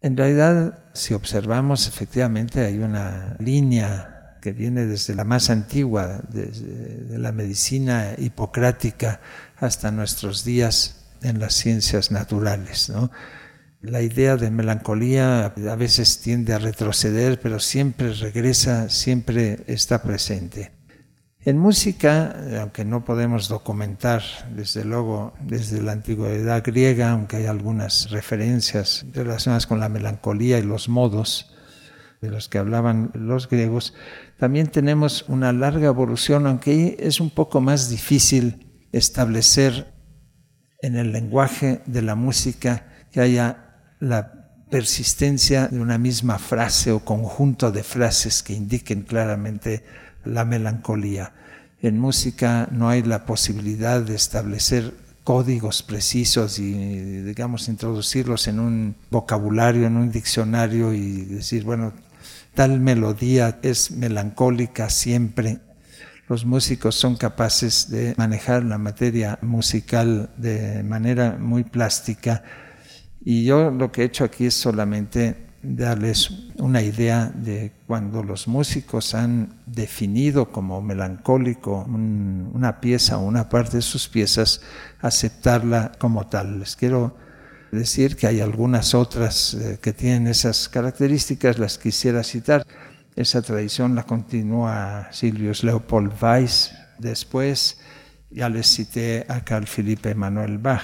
En 0.00 0.16
realidad, 0.16 0.90
si 0.94 1.14
observamos, 1.14 1.88
efectivamente 1.88 2.64
hay 2.64 2.78
una 2.78 3.36
línea 3.40 4.38
que 4.40 4.52
viene 4.52 4.86
desde 4.86 5.14
la 5.14 5.24
más 5.24 5.50
antigua, 5.50 6.20
desde 6.28 7.18
la 7.18 7.32
medicina 7.32 8.14
hipocrática, 8.16 9.20
hasta 9.56 9.90
nuestros 9.90 10.44
días 10.44 11.05
en 11.28 11.40
las 11.40 11.54
ciencias 11.54 12.10
naturales. 12.10 12.92
La 13.80 14.02
idea 14.02 14.36
de 14.36 14.50
melancolía 14.50 15.46
a 15.46 15.76
veces 15.76 16.20
tiende 16.20 16.54
a 16.54 16.58
retroceder, 16.58 17.40
pero 17.40 17.60
siempre 17.60 18.12
regresa, 18.12 18.88
siempre 18.88 19.62
está 19.66 20.02
presente. 20.02 20.72
En 21.46 21.58
música, 21.58 22.34
aunque 22.60 22.84
no 22.84 23.04
podemos 23.04 23.48
documentar, 23.48 24.22
desde 24.52 24.84
luego, 24.84 25.32
desde 25.40 25.80
la 25.80 25.92
antigüedad 25.92 26.60
griega, 26.64 27.12
aunque 27.12 27.36
hay 27.36 27.46
algunas 27.46 28.10
referencias 28.10 29.06
relacionadas 29.12 29.68
con 29.68 29.78
la 29.78 29.88
melancolía 29.88 30.58
y 30.58 30.62
los 30.62 30.88
modos 30.88 31.54
de 32.20 32.30
los 32.30 32.48
que 32.48 32.58
hablaban 32.58 33.12
los 33.14 33.48
griegos, 33.48 33.94
también 34.38 34.66
tenemos 34.66 35.24
una 35.28 35.52
larga 35.52 35.86
evolución, 35.86 36.48
aunque 36.48 36.96
es 36.98 37.20
un 37.20 37.30
poco 37.30 37.60
más 37.60 37.90
difícil 37.90 38.66
establecer 38.90 39.94
en 40.86 40.96
el 40.96 41.10
lenguaje 41.10 41.80
de 41.86 42.00
la 42.00 42.14
música 42.14 42.84
que 43.10 43.20
haya 43.20 43.74
la 43.98 44.32
persistencia 44.70 45.66
de 45.66 45.80
una 45.80 45.98
misma 45.98 46.38
frase 46.38 46.92
o 46.92 47.00
conjunto 47.00 47.72
de 47.72 47.82
frases 47.82 48.44
que 48.44 48.52
indiquen 48.52 49.02
claramente 49.02 49.84
la 50.24 50.44
melancolía. 50.44 51.32
En 51.82 51.98
música 51.98 52.68
no 52.70 52.88
hay 52.88 53.02
la 53.02 53.26
posibilidad 53.26 54.00
de 54.00 54.14
establecer 54.14 54.94
códigos 55.24 55.82
precisos 55.82 56.60
y, 56.60 56.72
digamos, 57.22 57.68
introducirlos 57.68 58.46
en 58.46 58.60
un 58.60 58.94
vocabulario, 59.10 59.88
en 59.88 59.96
un 59.96 60.12
diccionario 60.12 60.94
y 60.94 61.24
decir, 61.24 61.64
bueno, 61.64 61.92
tal 62.54 62.78
melodía 62.78 63.58
es 63.62 63.90
melancólica 63.90 64.88
siempre 64.88 65.58
los 66.28 66.44
músicos 66.44 66.94
son 66.94 67.16
capaces 67.16 67.90
de 67.90 68.14
manejar 68.16 68.64
la 68.64 68.78
materia 68.78 69.38
musical 69.42 70.30
de 70.36 70.82
manera 70.82 71.36
muy 71.38 71.64
plástica 71.64 72.42
y 73.24 73.44
yo 73.44 73.70
lo 73.70 73.90
que 73.90 74.02
he 74.02 74.04
hecho 74.04 74.24
aquí 74.24 74.46
es 74.46 74.54
solamente 74.54 75.46
darles 75.62 76.30
una 76.58 76.82
idea 76.82 77.32
de 77.34 77.72
cuando 77.86 78.22
los 78.22 78.46
músicos 78.46 79.14
han 79.14 79.62
definido 79.66 80.52
como 80.52 80.80
melancólico 80.80 81.84
una 81.88 82.80
pieza 82.80 83.18
o 83.18 83.26
una 83.26 83.48
parte 83.48 83.78
de 83.78 83.82
sus 83.82 84.08
piezas, 84.08 84.60
aceptarla 85.00 85.92
como 85.98 86.28
tal. 86.28 86.60
Les 86.60 86.76
quiero 86.76 87.16
decir 87.72 88.16
que 88.16 88.26
hay 88.26 88.40
algunas 88.40 88.94
otras 88.94 89.54
eh, 89.54 89.78
que 89.82 89.92
tienen 89.92 90.28
esas 90.28 90.68
características, 90.68 91.58
las 91.58 91.78
quisiera 91.78 92.22
citar. 92.22 92.64
Esa 93.16 93.40
tradición 93.40 93.94
la 93.94 94.02
continúa 94.02 95.08
Silvius 95.10 95.64
Leopold 95.64 96.12
Weiss 96.22 96.74
después. 96.98 97.80
Ya 98.30 98.50
les 98.50 98.66
cité 98.66 99.24
a 99.26 99.42
Carl 99.42 99.66
Philipp 99.66 100.04
Emanuel 100.04 100.58
Bach. 100.58 100.82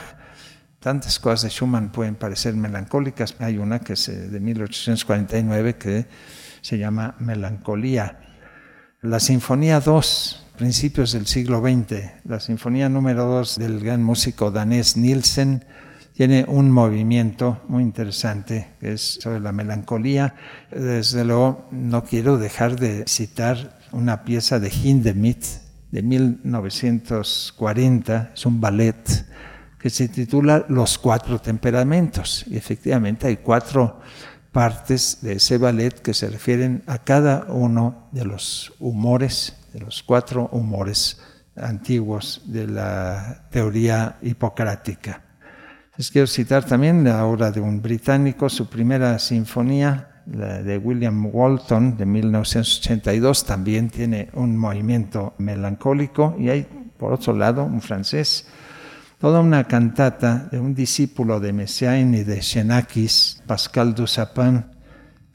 Tantas 0.81 1.19
cosas 1.19 1.43
de 1.43 1.51
Schumann 1.51 1.93
pueden 1.93 2.15
parecer 2.15 2.55
melancólicas. 2.55 3.37
Hay 3.39 3.59
una 3.59 3.81
que 3.81 3.93
es 3.93 4.07
de 4.07 4.41
1849 4.41 5.77
que 5.77 6.07
se 6.63 6.79
llama 6.79 7.17
Melancolía. 7.19 8.19
La 9.03 9.21
Sinfonía 9.21 9.81
2, 9.81 10.47
principios 10.57 11.13
del 11.13 11.27
siglo 11.27 11.61
XX, 11.61 12.25
la 12.25 12.41
Sinfonía 12.41 12.89
número 12.89 13.27
2 13.27 13.59
del 13.59 13.81
gran 13.81 14.03
músico 14.03 14.51
danés 14.51 14.97
Nielsen, 14.97 15.67
tiene 16.15 16.45
un 16.47 16.71
movimiento 16.71 17.61
muy 17.69 17.83
interesante 17.83 18.69
que 18.81 18.93
es 18.93 19.19
sobre 19.21 19.41
la 19.41 19.51
melancolía. 19.53 20.35
Desde 20.71 21.25
luego 21.25 21.67
no 21.71 22.05
quiero 22.05 22.39
dejar 22.39 22.79
de 22.79 23.05
citar 23.07 23.79
una 23.93 24.25
pieza 24.25 24.61
de 24.61 24.71
Hindemith 24.71 25.45
de 25.91 26.03
1940, 26.03 28.31
es 28.35 28.47
un 28.47 28.61
ballet 28.61 29.27
que 29.79 29.91
se 29.91 30.09
titula 30.09 30.65
Los 30.69 30.97
cuatro 30.97 31.41
temperamentos. 31.41 32.45
Y 32.47 32.57
efectivamente 32.57 33.27
hay 33.27 33.39
cuatro 33.39 33.99
partes 34.53 35.19
de 35.23 35.33
ese 35.35 35.59
ballet 35.59 36.01
que 36.01 36.15
se 36.15 36.31
refieren 36.31 36.85
a 36.87 36.99
cada 36.99 37.47
uno 37.49 38.07
de 38.13 38.25
los 38.25 38.73
humores, 38.79 39.57
de 39.73 39.81
los 39.81 40.01
cuatro 40.03 40.49
humores 40.53 41.19
antiguos 41.57 42.43
de 42.47 42.69
la 42.69 43.49
teoría 43.51 44.19
hipocrática. 44.23 45.32
Les 45.99 46.11
quiero 46.11 46.27
citar 46.27 46.65
también 46.65 47.05
la 47.05 47.27
obra 47.27 47.51
de 47.51 47.61
un 47.61 47.83
británico, 47.83 48.49
su 48.49 48.67
primera 48.67 49.19
sinfonía, 49.19 50.23
la 50.25 50.63
de 50.63 50.79
William 50.79 51.27
Walton 51.31 51.99
de 51.99 52.07
1982, 52.07 53.45
también 53.45 53.91
tiene 53.91 54.31
un 54.33 54.57
movimiento 54.57 55.35
melancólico 55.37 56.35
y 56.39 56.49
hay, 56.49 56.67
por 56.97 57.13
otro 57.13 57.35
lado, 57.35 57.65
un 57.65 57.83
francés, 57.83 58.47
toda 59.19 59.41
una 59.41 59.65
cantata 59.65 60.49
de 60.51 60.59
un 60.59 60.75
discípulo 60.75 61.41
de 61.41 61.53
Messiaen 61.53 62.15
y 62.15 62.23
de 62.23 62.41
Xenakis, 62.41 63.43
Pascal 63.47 63.95
Dussapin, 63.95 64.65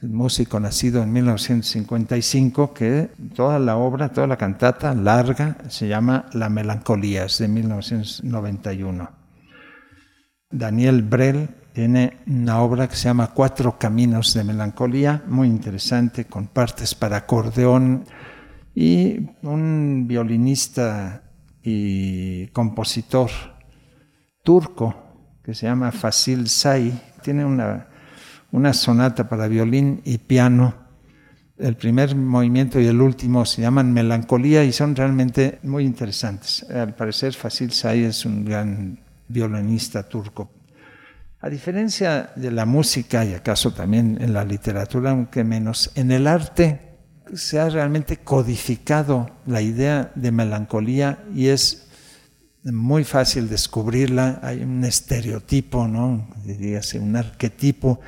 el 0.02 0.08
músico 0.08 0.58
nacido 0.58 1.04
en 1.04 1.12
1955, 1.12 2.74
que 2.74 3.10
toda 3.32 3.60
la 3.60 3.76
obra, 3.76 4.08
toda 4.08 4.26
la 4.26 4.36
cantata 4.36 4.92
larga 4.92 5.56
se 5.68 5.86
llama 5.86 6.26
La 6.32 6.48
Melancolía, 6.48 7.26
es 7.26 7.38
de 7.38 7.46
1991. 7.46 9.17
Daniel 10.50 11.02
Brel 11.02 11.48
tiene 11.74 12.16
una 12.26 12.62
obra 12.62 12.88
que 12.88 12.96
se 12.96 13.04
llama 13.04 13.32
Cuatro 13.34 13.78
Caminos 13.78 14.32
de 14.32 14.44
Melancolía, 14.44 15.22
muy 15.26 15.46
interesante, 15.46 16.24
con 16.24 16.46
partes 16.46 16.94
para 16.94 17.18
acordeón 17.18 18.04
y 18.74 19.28
un 19.42 20.06
violinista 20.08 21.22
y 21.62 22.46
compositor 22.48 23.30
turco 24.42 24.94
que 25.42 25.54
se 25.54 25.66
llama 25.66 25.92
Fasil 25.92 26.48
Say, 26.48 26.98
tiene 27.22 27.44
una, 27.44 27.88
una 28.50 28.72
sonata 28.72 29.28
para 29.28 29.48
violín 29.48 30.00
y 30.04 30.16
piano. 30.16 30.74
El 31.58 31.76
primer 31.76 32.16
movimiento 32.16 32.80
y 32.80 32.86
el 32.86 33.00
último 33.02 33.44
se 33.44 33.62
llaman 33.62 33.92
Melancolía 33.92 34.64
y 34.64 34.72
son 34.72 34.96
realmente 34.96 35.58
muy 35.62 35.84
interesantes. 35.84 36.64
Al 36.70 36.94
parecer 36.94 37.34
Fasil 37.34 37.70
Say 37.72 38.04
es 38.04 38.24
un 38.24 38.44
gran 38.44 39.07
violinista 39.28 40.08
turco. 40.08 40.50
A 41.40 41.48
diferencia 41.48 42.32
de 42.34 42.50
la 42.50 42.66
música 42.66 43.24
y 43.24 43.34
acaso 43.34 43.72
también 43.72 44.18
en 44.20 44.32
la 44.32 44.44
literatura, 44.44 45.12
aunque 45.12 45.44
menos, 45.44 45.92
en 45.94 46.10
el 46.10 46.26
arte 46.26 46.80
se 47.34 47.60
ha 47.60 47.68
realmente 47.68 48.16
codificado 48.18 49.30
la 49.46 49.60
idea 49.60 50.10
de 50.14 50.32
melancolía 50.32 51.24
y 51.34 51.48
es 51.48 51.88
muy 52.64 53.04
fácil 53.04 53.48
descubrirla. 53.48 54.40
Hay 54.42 54.62
un 54.62 54.84
estereotipo, 54.84 55.86
¿no? 55.86 56.28
Diríase, 56.44 56.98
un 56.98 57.14
arquetipo 57.16 58.00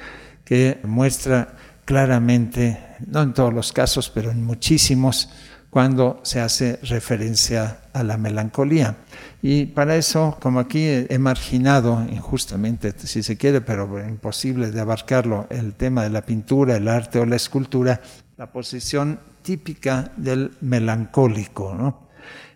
que 0.45 0.81
muestra 0.83 1.55
claramente, 1.85 2.79
no 3.07 3.23
en 3.23 3.33
todos 3.33 3.53
los 3.53 3.73
casos, 3.73 4.11
pero 4.11 4.31
en 4.31 4.43
muchísimos, 4.45 5.31
cuando 5.71 6.21
se 6.25 6.41
hace 6.41 6.79
referencia 6.83 7.83
a 7.93 8.03
la 8.03 8.19
melancolía. 8.19 8.97
Y 9.41 9.67
para 9.67 9.97
eso, 9.97 10.37
como 10.41 10.59
aquí 10.61 10.85
he 10.85 11.19
marginado 11.19 12.05
injustamente, 12.11 12.93
si 12.99 13.23
se 13.23 13.37
quiere, 13.37 13.61
pero 13.61 14.05
imposible 14.07 14.71
de 14.71 14.81
abarcarlo, 14.81 15.47
el 15.49 15.75
tema 15.75 16.03
de 16.03 16.11
la 16.11 16.23
pintura, 16.23 16.77
el 16.77 16.89
arte 16.89 17.21
o 17.21 17.25
la 17.25 17.37
escultura, 17.37 18.01
la 18.37 18.51
posición 18.51 19.21
típica 19.43 20.11
del 20.17 20.53
melancólico. 20.61 21.75
¿no? 21.75 22.11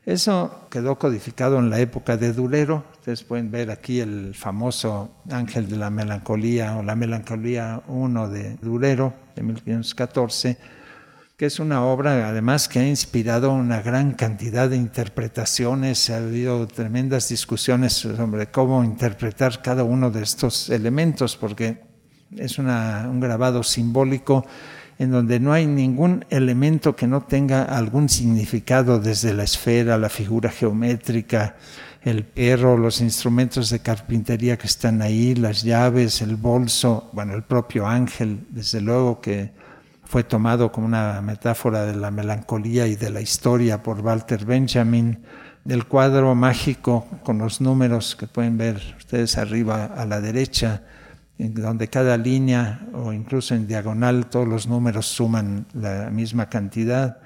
Eso 0.05 0.67
quedó 0.69 0.99
codificado 0.99 1.59
en 1.59 1.71
la 1.71 1.79
época 1.81 2.17
de 2.17 2.33
Durero. 2.33 2.85
Ustedes 2.99 3.23
pueden 3.23 3.51
ver 3.51 3.71
aquí 3.71 4.01
el 4.01 4.35
famoso 4.35 5.11
Ángel 5.31 5.69
de 5.69 5.77
la 5.77 5.89
Melancolía 5.89 6.77
o 6.77 6.83
la 6.83 6.97
Melancolía 6.97 7.83
1 7.87 8.29
de 8.29 8.57
Durero 8.57 9.15
de 9.37 9.43
1514 9.43 10.59
que 11.37 11.47
es 11.47 11.59
una 11.59 11.85
obra 11.85 12.29
además 12.29 12.69
que 12.69 12.79
ha 12.79 12.87
inspirado 12.87 13.53
una 13.53 13.83
gran 13.83 14.13
cantidad 14.13 14.71
de 14.71 14.77
interpretaciones, 14.77 16.09
ha 16.11 16.19
habido 16.19 16.69
tremendas 16.69 17.29
discusiones 17.29 17.93
sobre 17.93 18.47
cómo 18.53 18.85
interpretar 18.85 19.61
cada 19.61 19.83
uno 19.83 20.13
de 20.13 20.23
estos 20.23 20.71
elementos, 20.71 21.37
porque 21.37 21.83
es 22.37 22.57
un 22.61 23.21
grabado 23.21 23.65
simbólico 23.65 24.47
en 24.97 25.11
donde 25.11 25.41
no 25.41 25.53
hay 25.53 25.67
ningún 25.67 26.25
elemento 26.31 26.95
que 26.95 27.09
no 27.09 27.23
tenga 27.23 27.65
algún 27.65 28.09
significado 28.09 29.01
desde 29.01 29.35
la 29.35 29.43
esfera, 29.43 29.99
la 29.99 30.11
figura 30.11 30.51
geométrica, 30.51 31.57
el 32.03 32.23
perro, 32.23 32.79
los 32.79 33.01
instrumentos 33.01 33.71
de 33.71 33.81
carpintería 33.81 34.57
que 34.57 34.69
están 34.69 35.03
ahí, 35.03 35.35
las 35.35 35.65
llaves, 35.65 36.23
el 36.23 36.37
bolso, 36.37 37.11
bueno, 37.13 37.35
el 37.35 37.43
propio 37.43 37.89
ángel, 37.89 38.47
desde 38.51 38.81
luego 38.81 39.21
que 39.21 39.64
fue 40.05 40.25
tomado 40.25 40.71
como 40.71 40.87
una 40.87 41.21
metáfora 41.23 41.85
de 41.85 41.97
la 41.97 42.11
melancolía 42.11 42.87
y 42.87 42.97
de 42.97 43.11
la 43.11 43.21
historia 43.21 43.83
por 43.83 44.01
Walter 44.01 44.45
Benjamin, 44.45 45.23
del 45.65 45.87
cuadro 45.87 46.35
mágico 46.35 47.07
con 47.23 47.39
los 47.39 47.61
números 47.61 48.17
que 48.17 48.27
pueden 48.27 48.59
ver 48.59 48.81
ustedes 48.99 49.39
arriba 49.39 49.87
a 49.87 50.05
la 50.05 50.21
derecha, 50.21 50.83
en 51.39 51.55
donde 51.55 51.89
cada 51.89 52.17
línea 52.17 52.87
o 52.93 53.13
incluso 53.13 53.55
en 53.55 53.67
diagonal 53.67 54.27
todos 54.27 54.47
los 54.47 54.67
números 54.67 55.07
suman 55.07 55.67
la 55.73 56.11
misma 56.11 56.49
cantidad. 56.49 57.19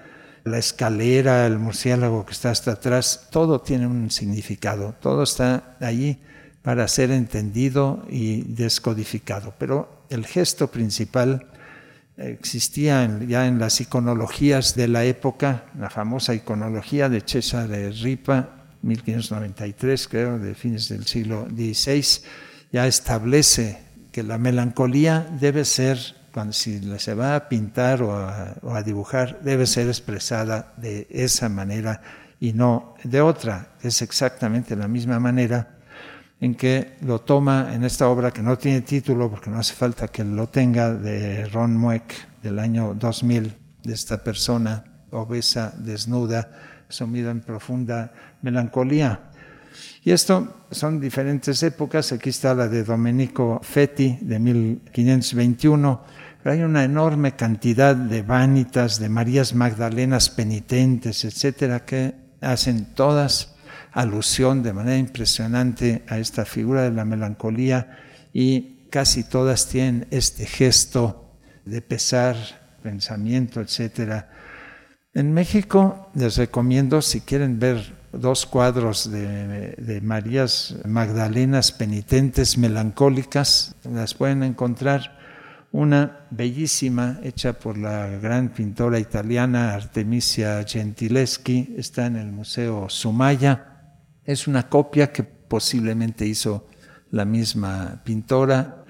La 0.44 0.58
escalera, 0.58 1.46
el 1.46 1.58
murciélago 1.58 2.24
que 2.24 2.32
está 2.32 2.50
hasta 2.50 2.72
atrás, 2.72 3.28
todo 3.30 3.60
tiene 3.60 3.86
un 3.86 4.10
significado, 4.10 4.94
todo 5.00 5.24
está 5.24 5.76
allí 5.80 6.18
para 6.62 6.88
ser 6.88 7.10
entendido 7.10 8.04
y 8.08 8.42
descodificado. 8.42 9.52
Pero 9.58 10.04
el 10.08 10.24
gesto 10.24 10.68
principal 10.68 11.46
existía 12.18 13.08
ya 13.26 13.46
en 13.46 13.58
las 13.58 13.80
iconologías 13.80 14.74
de 14.74 14.88
la 14.88 15.04
época, 15.04 15.64
la 15.78 15.88
famosa 15.88 16.34
iconología 16.34 17.08
de 17.08 17.22
César 17.24 17.70
Ripa, 17.70 18.50
1593 18.82 20.08
creo, 20.08 20.38
de 20.38 20.54
fines 20.54 20.88
del 20.88 21.06
siglo 21.06 21.46
XVI, 21.48 22.24
ya 22.72 22.86
establece 22.86 23.78
que 24.12 24.22
la 24.22 24.38
melancolía 24.38 25.26
debe 25.40 25.64
ser, 25.64 25.98
cuando 26.32 26.52
si 26.52 26.80
se 26.98 27.14
va 27.14 27.36
a 27.36 27.48
pintar 27.48 28.02
o 28.02 28.14
a 28.16 28.82
dibujar, 28.82 29.40
debe 29.42 29.66
ser 29.66 29.88
expresada 29.88 30.74
de 30.76 31.06
esa 31.10 31.48
manera 31.48 32.02
y 32.40 32.52
no 32.52 32.94
de 33.04 33.20
otra. 33.20 33.74
Es 33.82 34.02
exactamente 34.02 34.76
la 34.76 34.88
misma 34.88 35.18
manera 35.18 35.77
en 36.40 36.54
que 36.54 36.96
lo 37.02 37.20
toma 37.20 37.74
en 37.74 37.84
esta 37.84 38.08
obra 38.08 38.30
que 38.30 38.42
no 38.42 38.56
tiene 38.56 38.82
título, 38.82 39.30
porque 39.30 39.50
no 39.50 39.58
hace 39.58 39.74
falta 39.74 40.08
que 40.08 40.24
lo 40.24 40.48
tenga, 40.48 40.94
de 40.94 41.46
Ron 41.46 41.76
Mueck 41.76 42.14
del 42.42 42.58
año 42.58 42.94
2000, 42.94 43.54
de 43.82 43.92
esta 43.92 44.22
persona 44.22 44.84
obesa, 45.10 45.74
desnuda, 45.76 46.50
sumida 46.88 47.30
en 47.30 47.40
profunda 47.40 48.12
melancolía. 48.42 49.30
Y 50.04 50.12
esto 50.12 50.64
son 50.70 51.00
diferentes 51.00 51.62
épocas, 51.62 52.12
aquí 52.12 52.30
está 52.30 52.54
la 52.54 52.68
de 52.68 52.84
Domenico 52.84 53.60
Fetti 53.62 54.18
de 54.20 54.38
1521, 54.38 56.02
pero 56.42 56.54
hay 56.54 56.62
una 56.62 56.84
enorme 56.84 57.32
cantidad 57.32 57.96
de 57.96 58.22
vanitas, 58.22 59.00
de 59.00 59.08
Marías 59.08 59.54
Magdalenas 59.54 60.30
penitentes, 60.30 61.24
etcétera, 61.24 61.84
que 61.84 62.14
hacen 62.40 62.94
todas 62.94 63.56
alusión 63.98 64.62
de 64.62 64.72
manera 64.72 64.96
impresionante 64.96 66.04
a 66.06 66.18
esta 66.18 66.44
figura 66.44 66.82
de 66.82 66.92
la 66.92 67.04
melancolía 67.04 67.98
y 68.32 68.86
casi 68.90 69.24
todas 69.24 69.68
tienen 69.68 70.06
este 70.12 70.46
gesto 70.46 71.34
de 71.64 71.82
pesar, 71.82 72.36
pensamiento, 72.80 73.60
etc. 73.60 74.24
En 75.14 75.34
México 75.34 76.10
les 76.14 76.36
recomiendo, 76.36 77.02
si 77.02 77.22
quieren 77.22 77.58
ver 77.58 77.92
dos 78.12 78.46
cuadros 78.46 79.10
de, 79.10 80.00
Marías 80.00 80.76
Magdalenas 80.84 81.72
penitentes 81.72 82.56
melancólicas, 82.56 83.74
las 83.82 84.14
pueden 84.14 84.44
encontrar. 84.44 85.18
Una 85.70 86.20
bellísima, 86.30 87.18
hecha 87.22 87.52
por 87.52 87.76
la 87.76 88.06
gran 88.06 88.48
pintora 88.50 88.98
italiana 89.00 89.74
Artemisia 89.74 90.64
Gentileschi, 90.64 91.74
está 91.76 92.06
en 92.06 92.16
el 92.16 92.32
Museo 92.32 92.88
Sumaya 92.88 93.67
es 94.28 94.46
una 94.46 94.68
copia 94.68 95.10
que 95.10 95.22
posiblemente 95.22 96.26
hizo 96.26 96.66
la 97.10 97.24
misma 97.24 98.02
pintora. 98.04 98.84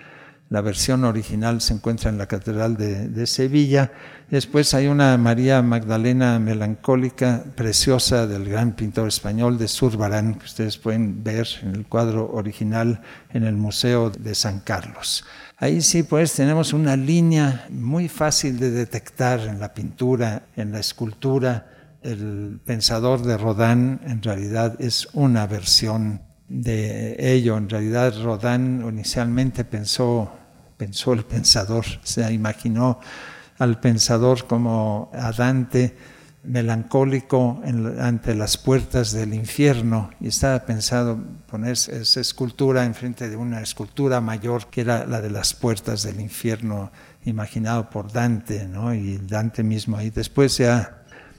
La 0.51 0.63
versión 0.63 1.05
original 1.05 1.61
se 1.61 1.75
encuentra 1.75 2.11
en 2.11 2.19
la 2.19 2.27
Catedral 2.27 2.77
de, 2.77 3.27
Sevilla. 3.29 3.93
Después 4.31 4.75
hay 4.75 4.89
una 4.89 5.17
María 5.17 5.63
Magdalena 5.63 6.41
melancólica, 6.41 7.45
preciosa, 7.55 8.27
del 8.27 8.49
gran 8.49 8.73
pintor 8.73 9.07
español 9.07 9.59
de 9.59 9.69
Zurbarán, 9.69 10.35
que 10.35 10.47
ustedes 10.47 10.77
pueden 10.77 11.23
ver 11.23 11.47
en 11.63 11.77
el 11.77 11.87
cuadro 11.87 12.33
original 12.33 13.01
en 13.33 13.45
el 13.45 13.55
Museo 13.55 14.11
de 14.11 14.35
San 14.35 14.59
Carlos. 14.59 15.25
Ahí 15.59 15.83
sí, 15.83 16.03
pues 16.03 16.33
tenemos 16.33 16.73
una 16.73 16.97
línea 16.97 17.65
muy 17.71 18.09
fácil 18.09 18.59
de 18.59 18.73
detectar 18.73 19.39
en 19.39 19.61
la 19.61 19.73
pintura, 19.73 20.47
en 20.57 20.73
la 20.73 20.81
escultura. 20.81 21.78
El 22.03 22.61
pensador 22.65 23.23
de 23.23 23.37
Rodin 23.37 24.01
en 24.05 24.23
realidad 24.23 24.81
es 24.81 25.09
una 25.15 25.47
versión 25.47 26.23
de 26.49 27.17
ello. 27.19 27.57
En 27.57 27.69
realidad 27.69 28.15
Rodin 28.23 28.85
inicialmente 28.89 29.65
pensó, 29.65 30.33
pensó 30.77 31.13
el 31.13 31.25
pensador, 31.25 31.85
se 32.05 32.33
imaginó 32.33 33.01
al 33.59 33.81
pensador 33.81 34.47
como 34.47 35.11
a 35.13 35.33
Dante 35.33 35.97
melancólico 36.45 37.61
ante 38.01 38.35
las 38.35 38.57
puertas 38.57 39.13
del 39.13 39.35
infierno 39.35 40.11
y 40.21 40.29
estaba 40.29 40.65
pensado 40.65 41.19
poner 41.47 41.73
esa 41.73 42.21
escultura 42.21 42.85
enfrente 42.85 43.29
de 43.29 43.37
una 43.37 43.61
escultura 43.61 44.21
mayor 44.21 44.69
que 44.69 44.83
era 44.83 45.05
la 45.05 45.21
de 45.21 45.31
las 45.31 45.53
puertas 45.53 46.05
del 46.05 46.21
infierno 46.21 46.91
imaginado 47.25 47.91
por 47.91 48.13
Dante, 48.13 48.67
¿no? 48.67 48.95
y 48.95 49.19
Dante 49.19 49.63
mismo 49.63 49.97
ahí. 49.97 50.11
Después 50.11 50.57
ya 50.57 50.98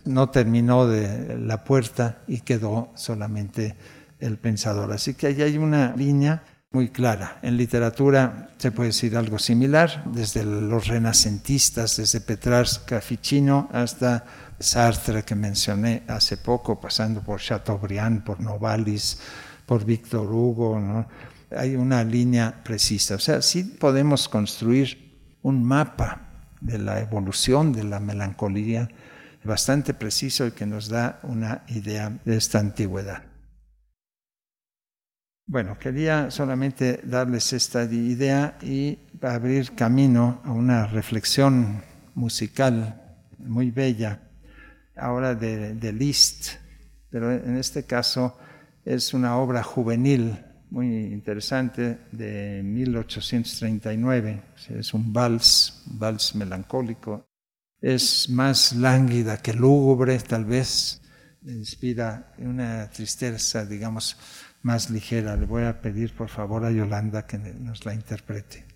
no 0.09 0.29
terminó 0.29 0.87
de 0.87 1.37
la 1.37 1.63
puerta 1.63 2.23
y 2.27 2.41
quedó 2.41 2.91
solamente 2.95 3.75
el 4.19 4.37
pensador. 4.37 4.91
Así 4.91 5.13
que 5.13 5.27
ahí 5.27 5.41
hay 5.41 5.57
una 5.57 5.95
línea 5.95 6.43
muy 6.71 6.89
clara. 6.89 7.39
En 7.41 7.57
literatura 7.57 8.49
se 8.57 8.71
puede 8.71 8.89
decir 8.89 9.15
algo 9.15 9.39
similar, 9.39 10.03
desde 10.05 10.43
los 10.43 10.87
renacentistas, 10.87 11.97
desde 11.97 12.21
Petrarca, 12.21 13.01
Ficino, 13.01 13.69
hasta 13.71 14.25
Sartre 14.59 15.23
que 15.23 15.35
mencioné 15.35 16.03
hace 16.07 16.37
poco, 16.37 16.79
pasando 16.79 17.21
por 17.21 17.39
Chateaubriand, 17.39 18.23
por 18.23 18.39
Novalis, 18.39 19.19
por 19.65 19.85
Víctor 19.85 20.31
Hugo. 20.31 21.05
Hay 21.55 21.75
una 21.75 22.03
línea 22.03 22.63
precisa. 22.63 23.15
O 23.15 23.19
sea, 23.19 23.41
sí 23.41 23.63
podemos 23.63 24.27
construir 24.27 25.37
un 25.41 25.63
mapa 25.63 26.21
de 26.61 26.77
la 26.77 26.99
evolución 26.99 27.71
de 27.71 27.83
la 27.83 27.99
melancolía 27.99 28.89
bastante 29.43 29.93
preciso 29.93 30.45
y 30.45 30.51
que 30.51 30.65
nos 30.65 30.89
da 30.89 31.19
una 31.23 31.63
idea 31.67 32.11
de 32.25 32.37
esta 32.37 32.59
antigüedad. 32.59 33.23
Bueno, 35.51 35.79
quería 35.79 36.29
solamente 36.29 37.01
darles 37.03 37.53
esta 37.53 37.83
idea 37.83 38.57
y 38.61 38.99
abrir 39.21 39.73
camino 39.73 40.41
a 40.43 40.51
una 40.51 40.85
reflexión 40.85 41.81
musical 42.13 43.17
muy 43.39 43.71
bella, 43.71 44.19
ahora 44.95 45.33
de, 45.33 45.93
Liszt, 45.93 46.57
pero 47.09 47.31
en 47.31 47.57
este 47.57 47.83
caso 47.83 48.37
es 48.85 49.13
una 49.13 49.37
obra 49.37 49.63
juvenil 49.63 50.37
muy 50.69 51.05
interesante 51.05 51.97
de 52.11 52.61
1839, 52.63 54.43
es 54.69 54.93
un 54.93 55.11
vals, 55.11 55.83
un 55.89 55.97
vals 55.97 56.35
melancólico, 56.35 57.28
es 57.81 58.29
más 58.29 58.73
lánguida 58.73 59.37
que 59.37 59.53
lúgubre 59.53 60.17
tal 60.19 60.45
vez, 60.45 61.01
inspira 61.45 62.33
una 62.37 62.89
tristeza, 62.89 63.65
digamos, 63.65 64.17
más 64.61 64.89
ligera. 64.89 65.35
Le 65.35 65.45
voy 65.45 65.63
a 65.63 65.81
pedir 65.81 66.13
por 66.15 66.29
favor 66.29 66.65
a 66.65 66.71
Yolanda 66.71 67.25
que 67.25 67.37
nos 67.37 67.85
la 67.85 67.93
interprete. 67.93 68.68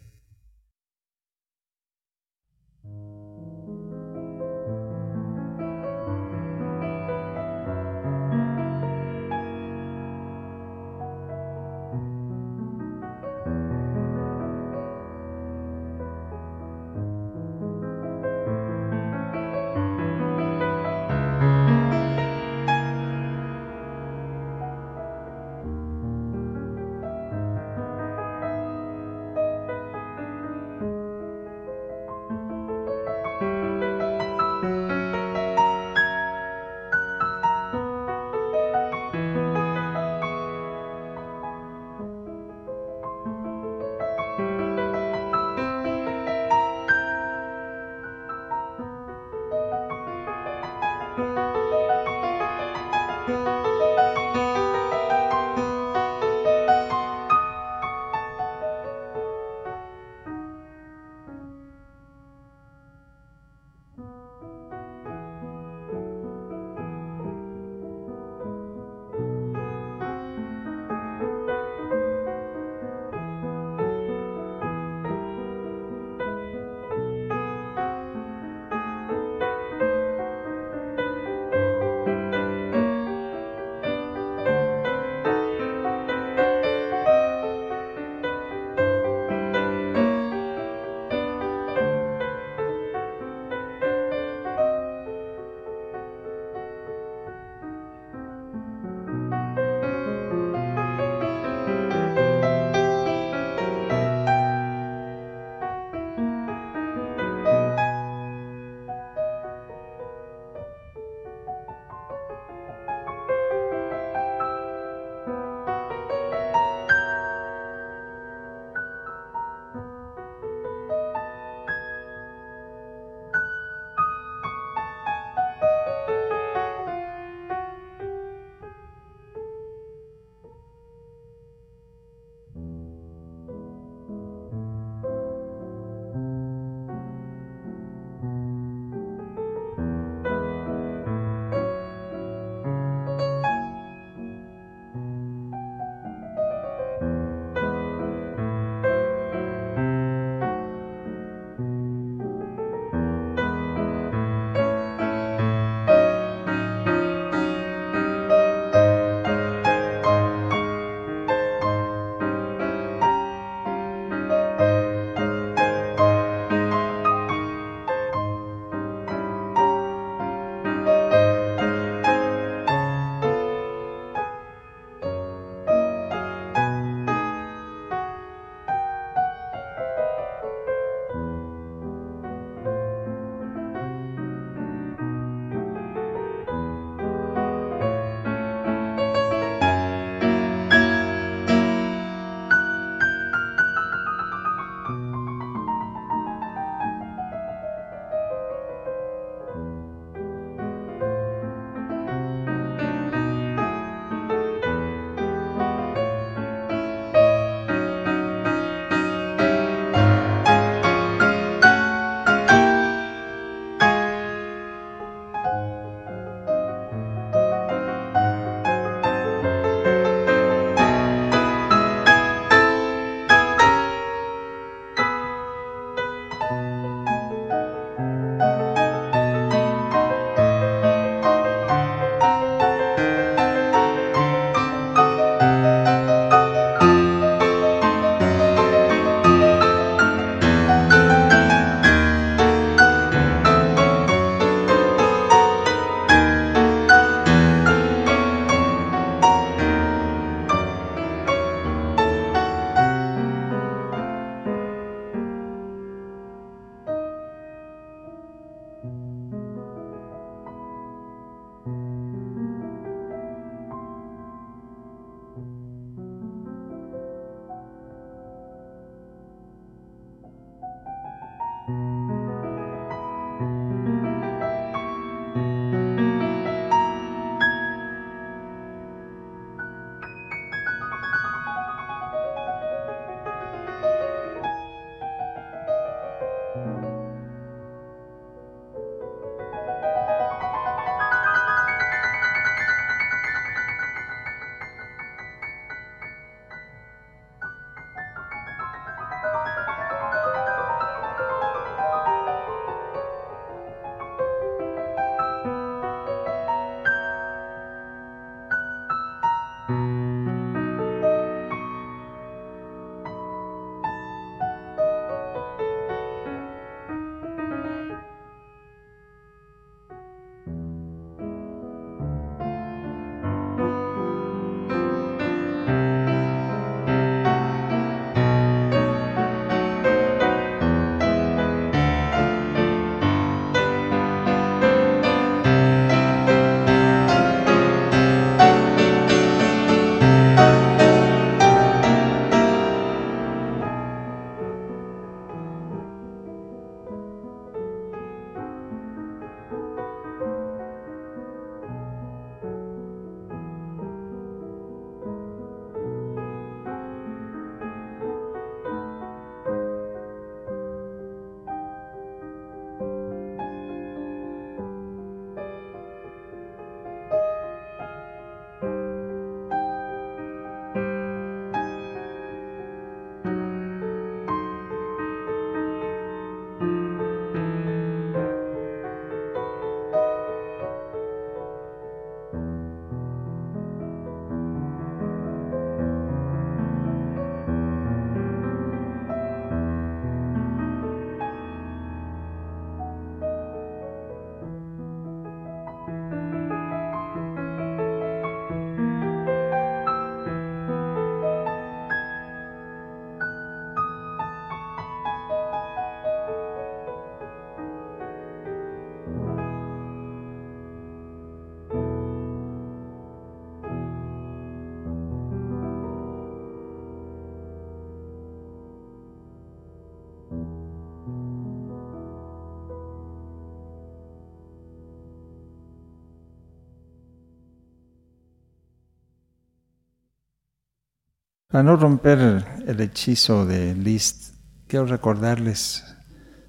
Para 431.53 431.65
no 431.65 431.75
romper 431.75 432.43
el 432.65 432.81
hechizo 432.81 433.45
de 433.45 433.75
Liszt, 433.75 434.33
quiero 434.65 434.87
recordarles 434.87 435.83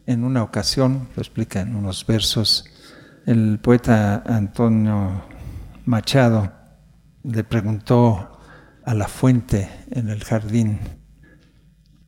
en 0.07 0.25
una 0.25 0.43
ocasión, 0.43 1.11
lo 1.15 1.21
explica 1.21 1.61
en 1.61 1.77
unos 1.77 2.07
versos, 2.07 2.65
el 3.27 3.59
poeta 3.59 4.23
Antonio 4.25 5.27
Machado 5.85 6.51
le 7.23 7.45
preguntó 7.45 8.41
a 8.83 8.95
la 8.95 9.07
fuente 9.07 9.69
en 9.91 10.09
el 10.09 10.25
jardín, 10.25 10.81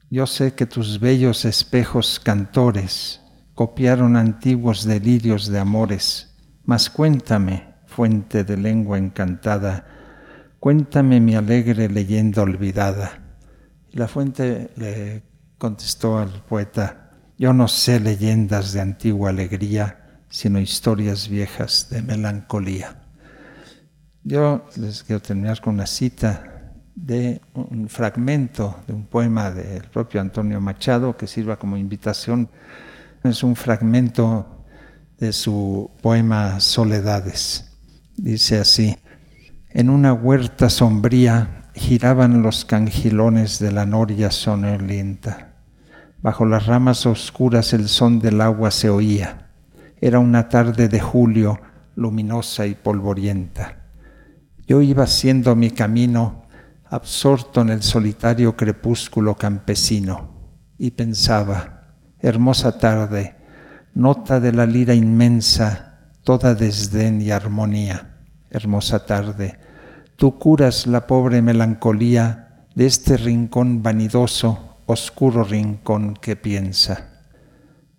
yo 0.08 0.26
sé 0.26 0.54
que 0.54 0.64
tus 0.64 0.98
bellos 0.98 1.44
espejos 1.44 2.18
cantores 2.18 3.20
copiaron 3.52 4.16
antiguos 4.16 4.86
delirios 4.86 5.48
de 5.48 5.58
amores, 5.58 6.34
mas 6.64 6.88
cuéntame, 6.88 7.74
fuente 7.84 8.42
de 8.42 8.56
lengua 8.56 8.96
encantada, 8.96 9.95
cuéntame 10.66 11.20
mi 11.20 11.36
alegre 11.36 11.88
leyenda 11.88 12.42
olvidada. 12.42 13.22
Y 13.92 13.98
la 13.98 14.08
fuente 14.08 14.70
le 14.74 15.22
contestó 15.58 16.18
al 16.18 16.42
poeta, 16.42 17.12
yo 17.38 17.52
no 17.52 17.68
sé 17.68 18.00
leyendas 18.00 18.72
de 18.72 18.80
antigua 18.80 19.30
alegría, 19.30 20.24
sino 20.28 20.58
historias 20.58 21.28
viejas 21.28 21.86
de 21.88 22.02
melancolía. 22.02 23.00
Yo 24.24 24.66
les 24.74 25.04
quiero 25.04 25.22
terminar 25.22 25.60
con 25.60 25.74
una 25.74 25.86
cita 25.86 26.72
de 26.96 27.40
un 27.54 27.88
fragmento 27.88 28.80
de 28.88 28.92
un 28.92 29.06
poema 29.06 29.52
del 29.52 29.84
propio 29.84 30.20
Antonio 30.20 30.60
Machado 30.60 31.16
que 31.16 31.28
sirva 31.28 31.60
como 31.60 31.76
invitación. 31.76 32.50
Es 33.22 33.44
un 33.44 33.54
fragmento 33.54 34.64
de 35.16 35.32
su 35.32 35.92
poema 36.02 36.58
Soledades. 36.58 37.70
Dice 38.16 38.58
así, 38.58 38.96
en 39.70 39.90
una 39.90 40.12
huerta 40.12 40.70
sombría 40.70 41.70
giraban 41.74 42.42
los 42.42 42.64
cangilones 42.64 43.58
de 43.58 43.72
la 43.72 43.84
noria 43.84 44.30
sonolienta. 44.30 45.54
Bajo 46.22 46.46
las 46.46 46.66
ramas 46.66 47.04
oscuras 47.06 47.72
el 47.72 47.88
son 47.88 48.18
del 48.18 48.40
agua 48.40 48.70
se 48.70 48.88
oía. 48.88 49.50
Era 50.00 50.18
una 50.18 50.48
tarde 50.48 50.88
de 50.88 51.00
julio 51.00 51.60
luminosa 51.94 52.66
y 52.66 52.74
polvorienta. 52.74 53.84
Yo 54.66 54.80
iba 54.80 55.04
haciendo 55.04 55.54
mi 55.54 55.70
camino 55.70 56.46
absorto 56.88 57.60
en 57.60 57.70
el 57.70 57.82
solitario 57.82 58.56
crepúsculo 58.56 59.34
campesino 59.34 60.30
y 60.78 60.92
pensaba, 60.92 61.94
hermosa 62.20 62.78
tarde, 62.78 63.36
nota 63.94 64.40
de 64.40 64.52
la 64.52 64.66
lira 64.66 64.94
inmensa, 64.94 66.12
toda 66.22 66.54
desdén 66.54 67.20
y 67.20 67.30
armonía. 67.30 68.15
Hermosa 68.50 69.06
tarde, 69.06 69.58
tú 70.16 70.38
curas 70.38 70.86
la 70.86 71.06
pobre 71.06 71.42
melancolía 71.42 72.64
de 72.74 72.86
este 72.86 73.16
rincón 73.16 73.82
vanidoso, 73.82 74.76
oscuro 74.86 75.44
rincón 75.44 76.14
que 76.14 76.36
piensa. 76.36 77.24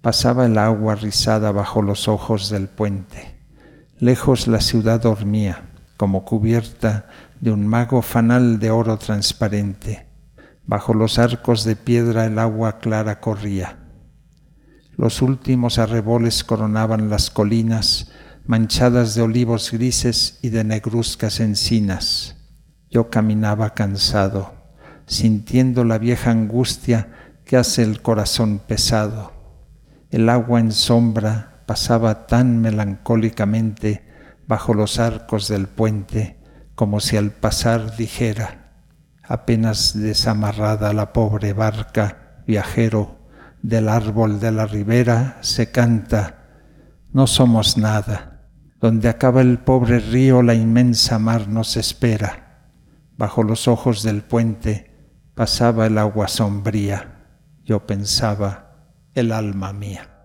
Pasaba 0.01 0.45
el 0.45 0.57
agua 0.57 0.95
rizada 0.95 1.51
bajo 1.51 1.81
los 1.81 2.07
ojos 2.07 2.49
del 2.49 2.67
puente. 2.67 3.35
Lejos 3.99 4.47
la 4.47 4.61
ciudad 4.61 5.01
dormía, 5.01 5.63
como 5.97 6.23
cubierta 6.23 7.07
de 7.41 7.51
un 7.51 7.67
mago 7.67 8.01
fanal 8.01 8.59
de 8.59 8.71
oro 8.71 8.97
transparente. 8.97 10.07
Bajo 10.65 10.93
los 10.93 11.19
arcos 11.19 11.63
de 11.63 11.75
piedra 11.75 12.25
el 12.25 12.39
agua 12.39 12.79
clara 12.79 13.19
corría. 13.19 13.79
Los 14.95 15.21
últimos 15.21 15.77
arreboles 15.77 16.43
coronaban 16.43 17.09
las 17.09 17.29
colinas, 17.29 18.11
manchadas 18.47 19.13
de 19.13 19.21
olivos 19.21 19.71
grises 19.71 20.39
y 20.41 20.49
de 20.49 20.63
negruzcas 20.63 21.41
encinas. 21.41 22.37
Yo 22.89 23.09
caminaba 23.09 23.73
cansado, 23.73 24.53
sintiendo 25.05 25.83
la 25.83 25.97
vieja 25.97 26.31
angustia 26.31 27.09
que 27.43 27.57
hace 27.57 27.83
el 27.83 28.01
corazón 28.01 28.59
pesado. 28.59 29.33
El 30.11 30.29
agua 30.29 30.61
en 30.61 30.71
sombra 30.71 31.63
pasaba 31.65 32.25
tan 32.25 32.61
melancólicamente 32.61 34.07
bajo 34.47 34.73
los 34.73 34.97
arcos 34.97 35.49
del 35.49 35.67
puente, 35.67 36.37
como 36.73 37.01
si 37.01 37.17
al 37.17 37.31
pasar 37.31 37.97
dijera, 37.97 38.71
apenas 39.23 39.99
desamarrada 39.99 40.93
la 40.93 41.11
pobre 41.11 41.51
barca, 41.51 42.43
viajero, 42.47 43.17
del 43.61 43.89
árbol 43.89 44.39
de 44.39 44.53
la 44.53 44.65
ribera 44.65 45.37
se 45.41 45.69
canta, 45.71 46.45
no 47.11 47.27
somos 47.27 47.77
nada 47.77 48.36
donde 48.79 49.09
acaba 49.09 49.41
el 49.41 49.59
pobre 49.59 49.99
río, 49.99 50.41
la 50.43 50.53
inmensa 50.53 51.19
mar 51.19 51.47
nos 51.47 51.77
espera. 51.77 52.69
Bajo 53.17 53.43
los 53.43 53.67
ojos 53.67 54.03
del 54.03 54.21
puente 54.21 54.91
pasaba 55.33 55.87
el 55.87 55.97
agua 55.97 56.27
sombría. 56.27 57.25
Yo 57.63 57.85
pensaba, 57.87 58.67
el 59.13 59.31
alma 59.31 59.73
mía. 59.73 60.16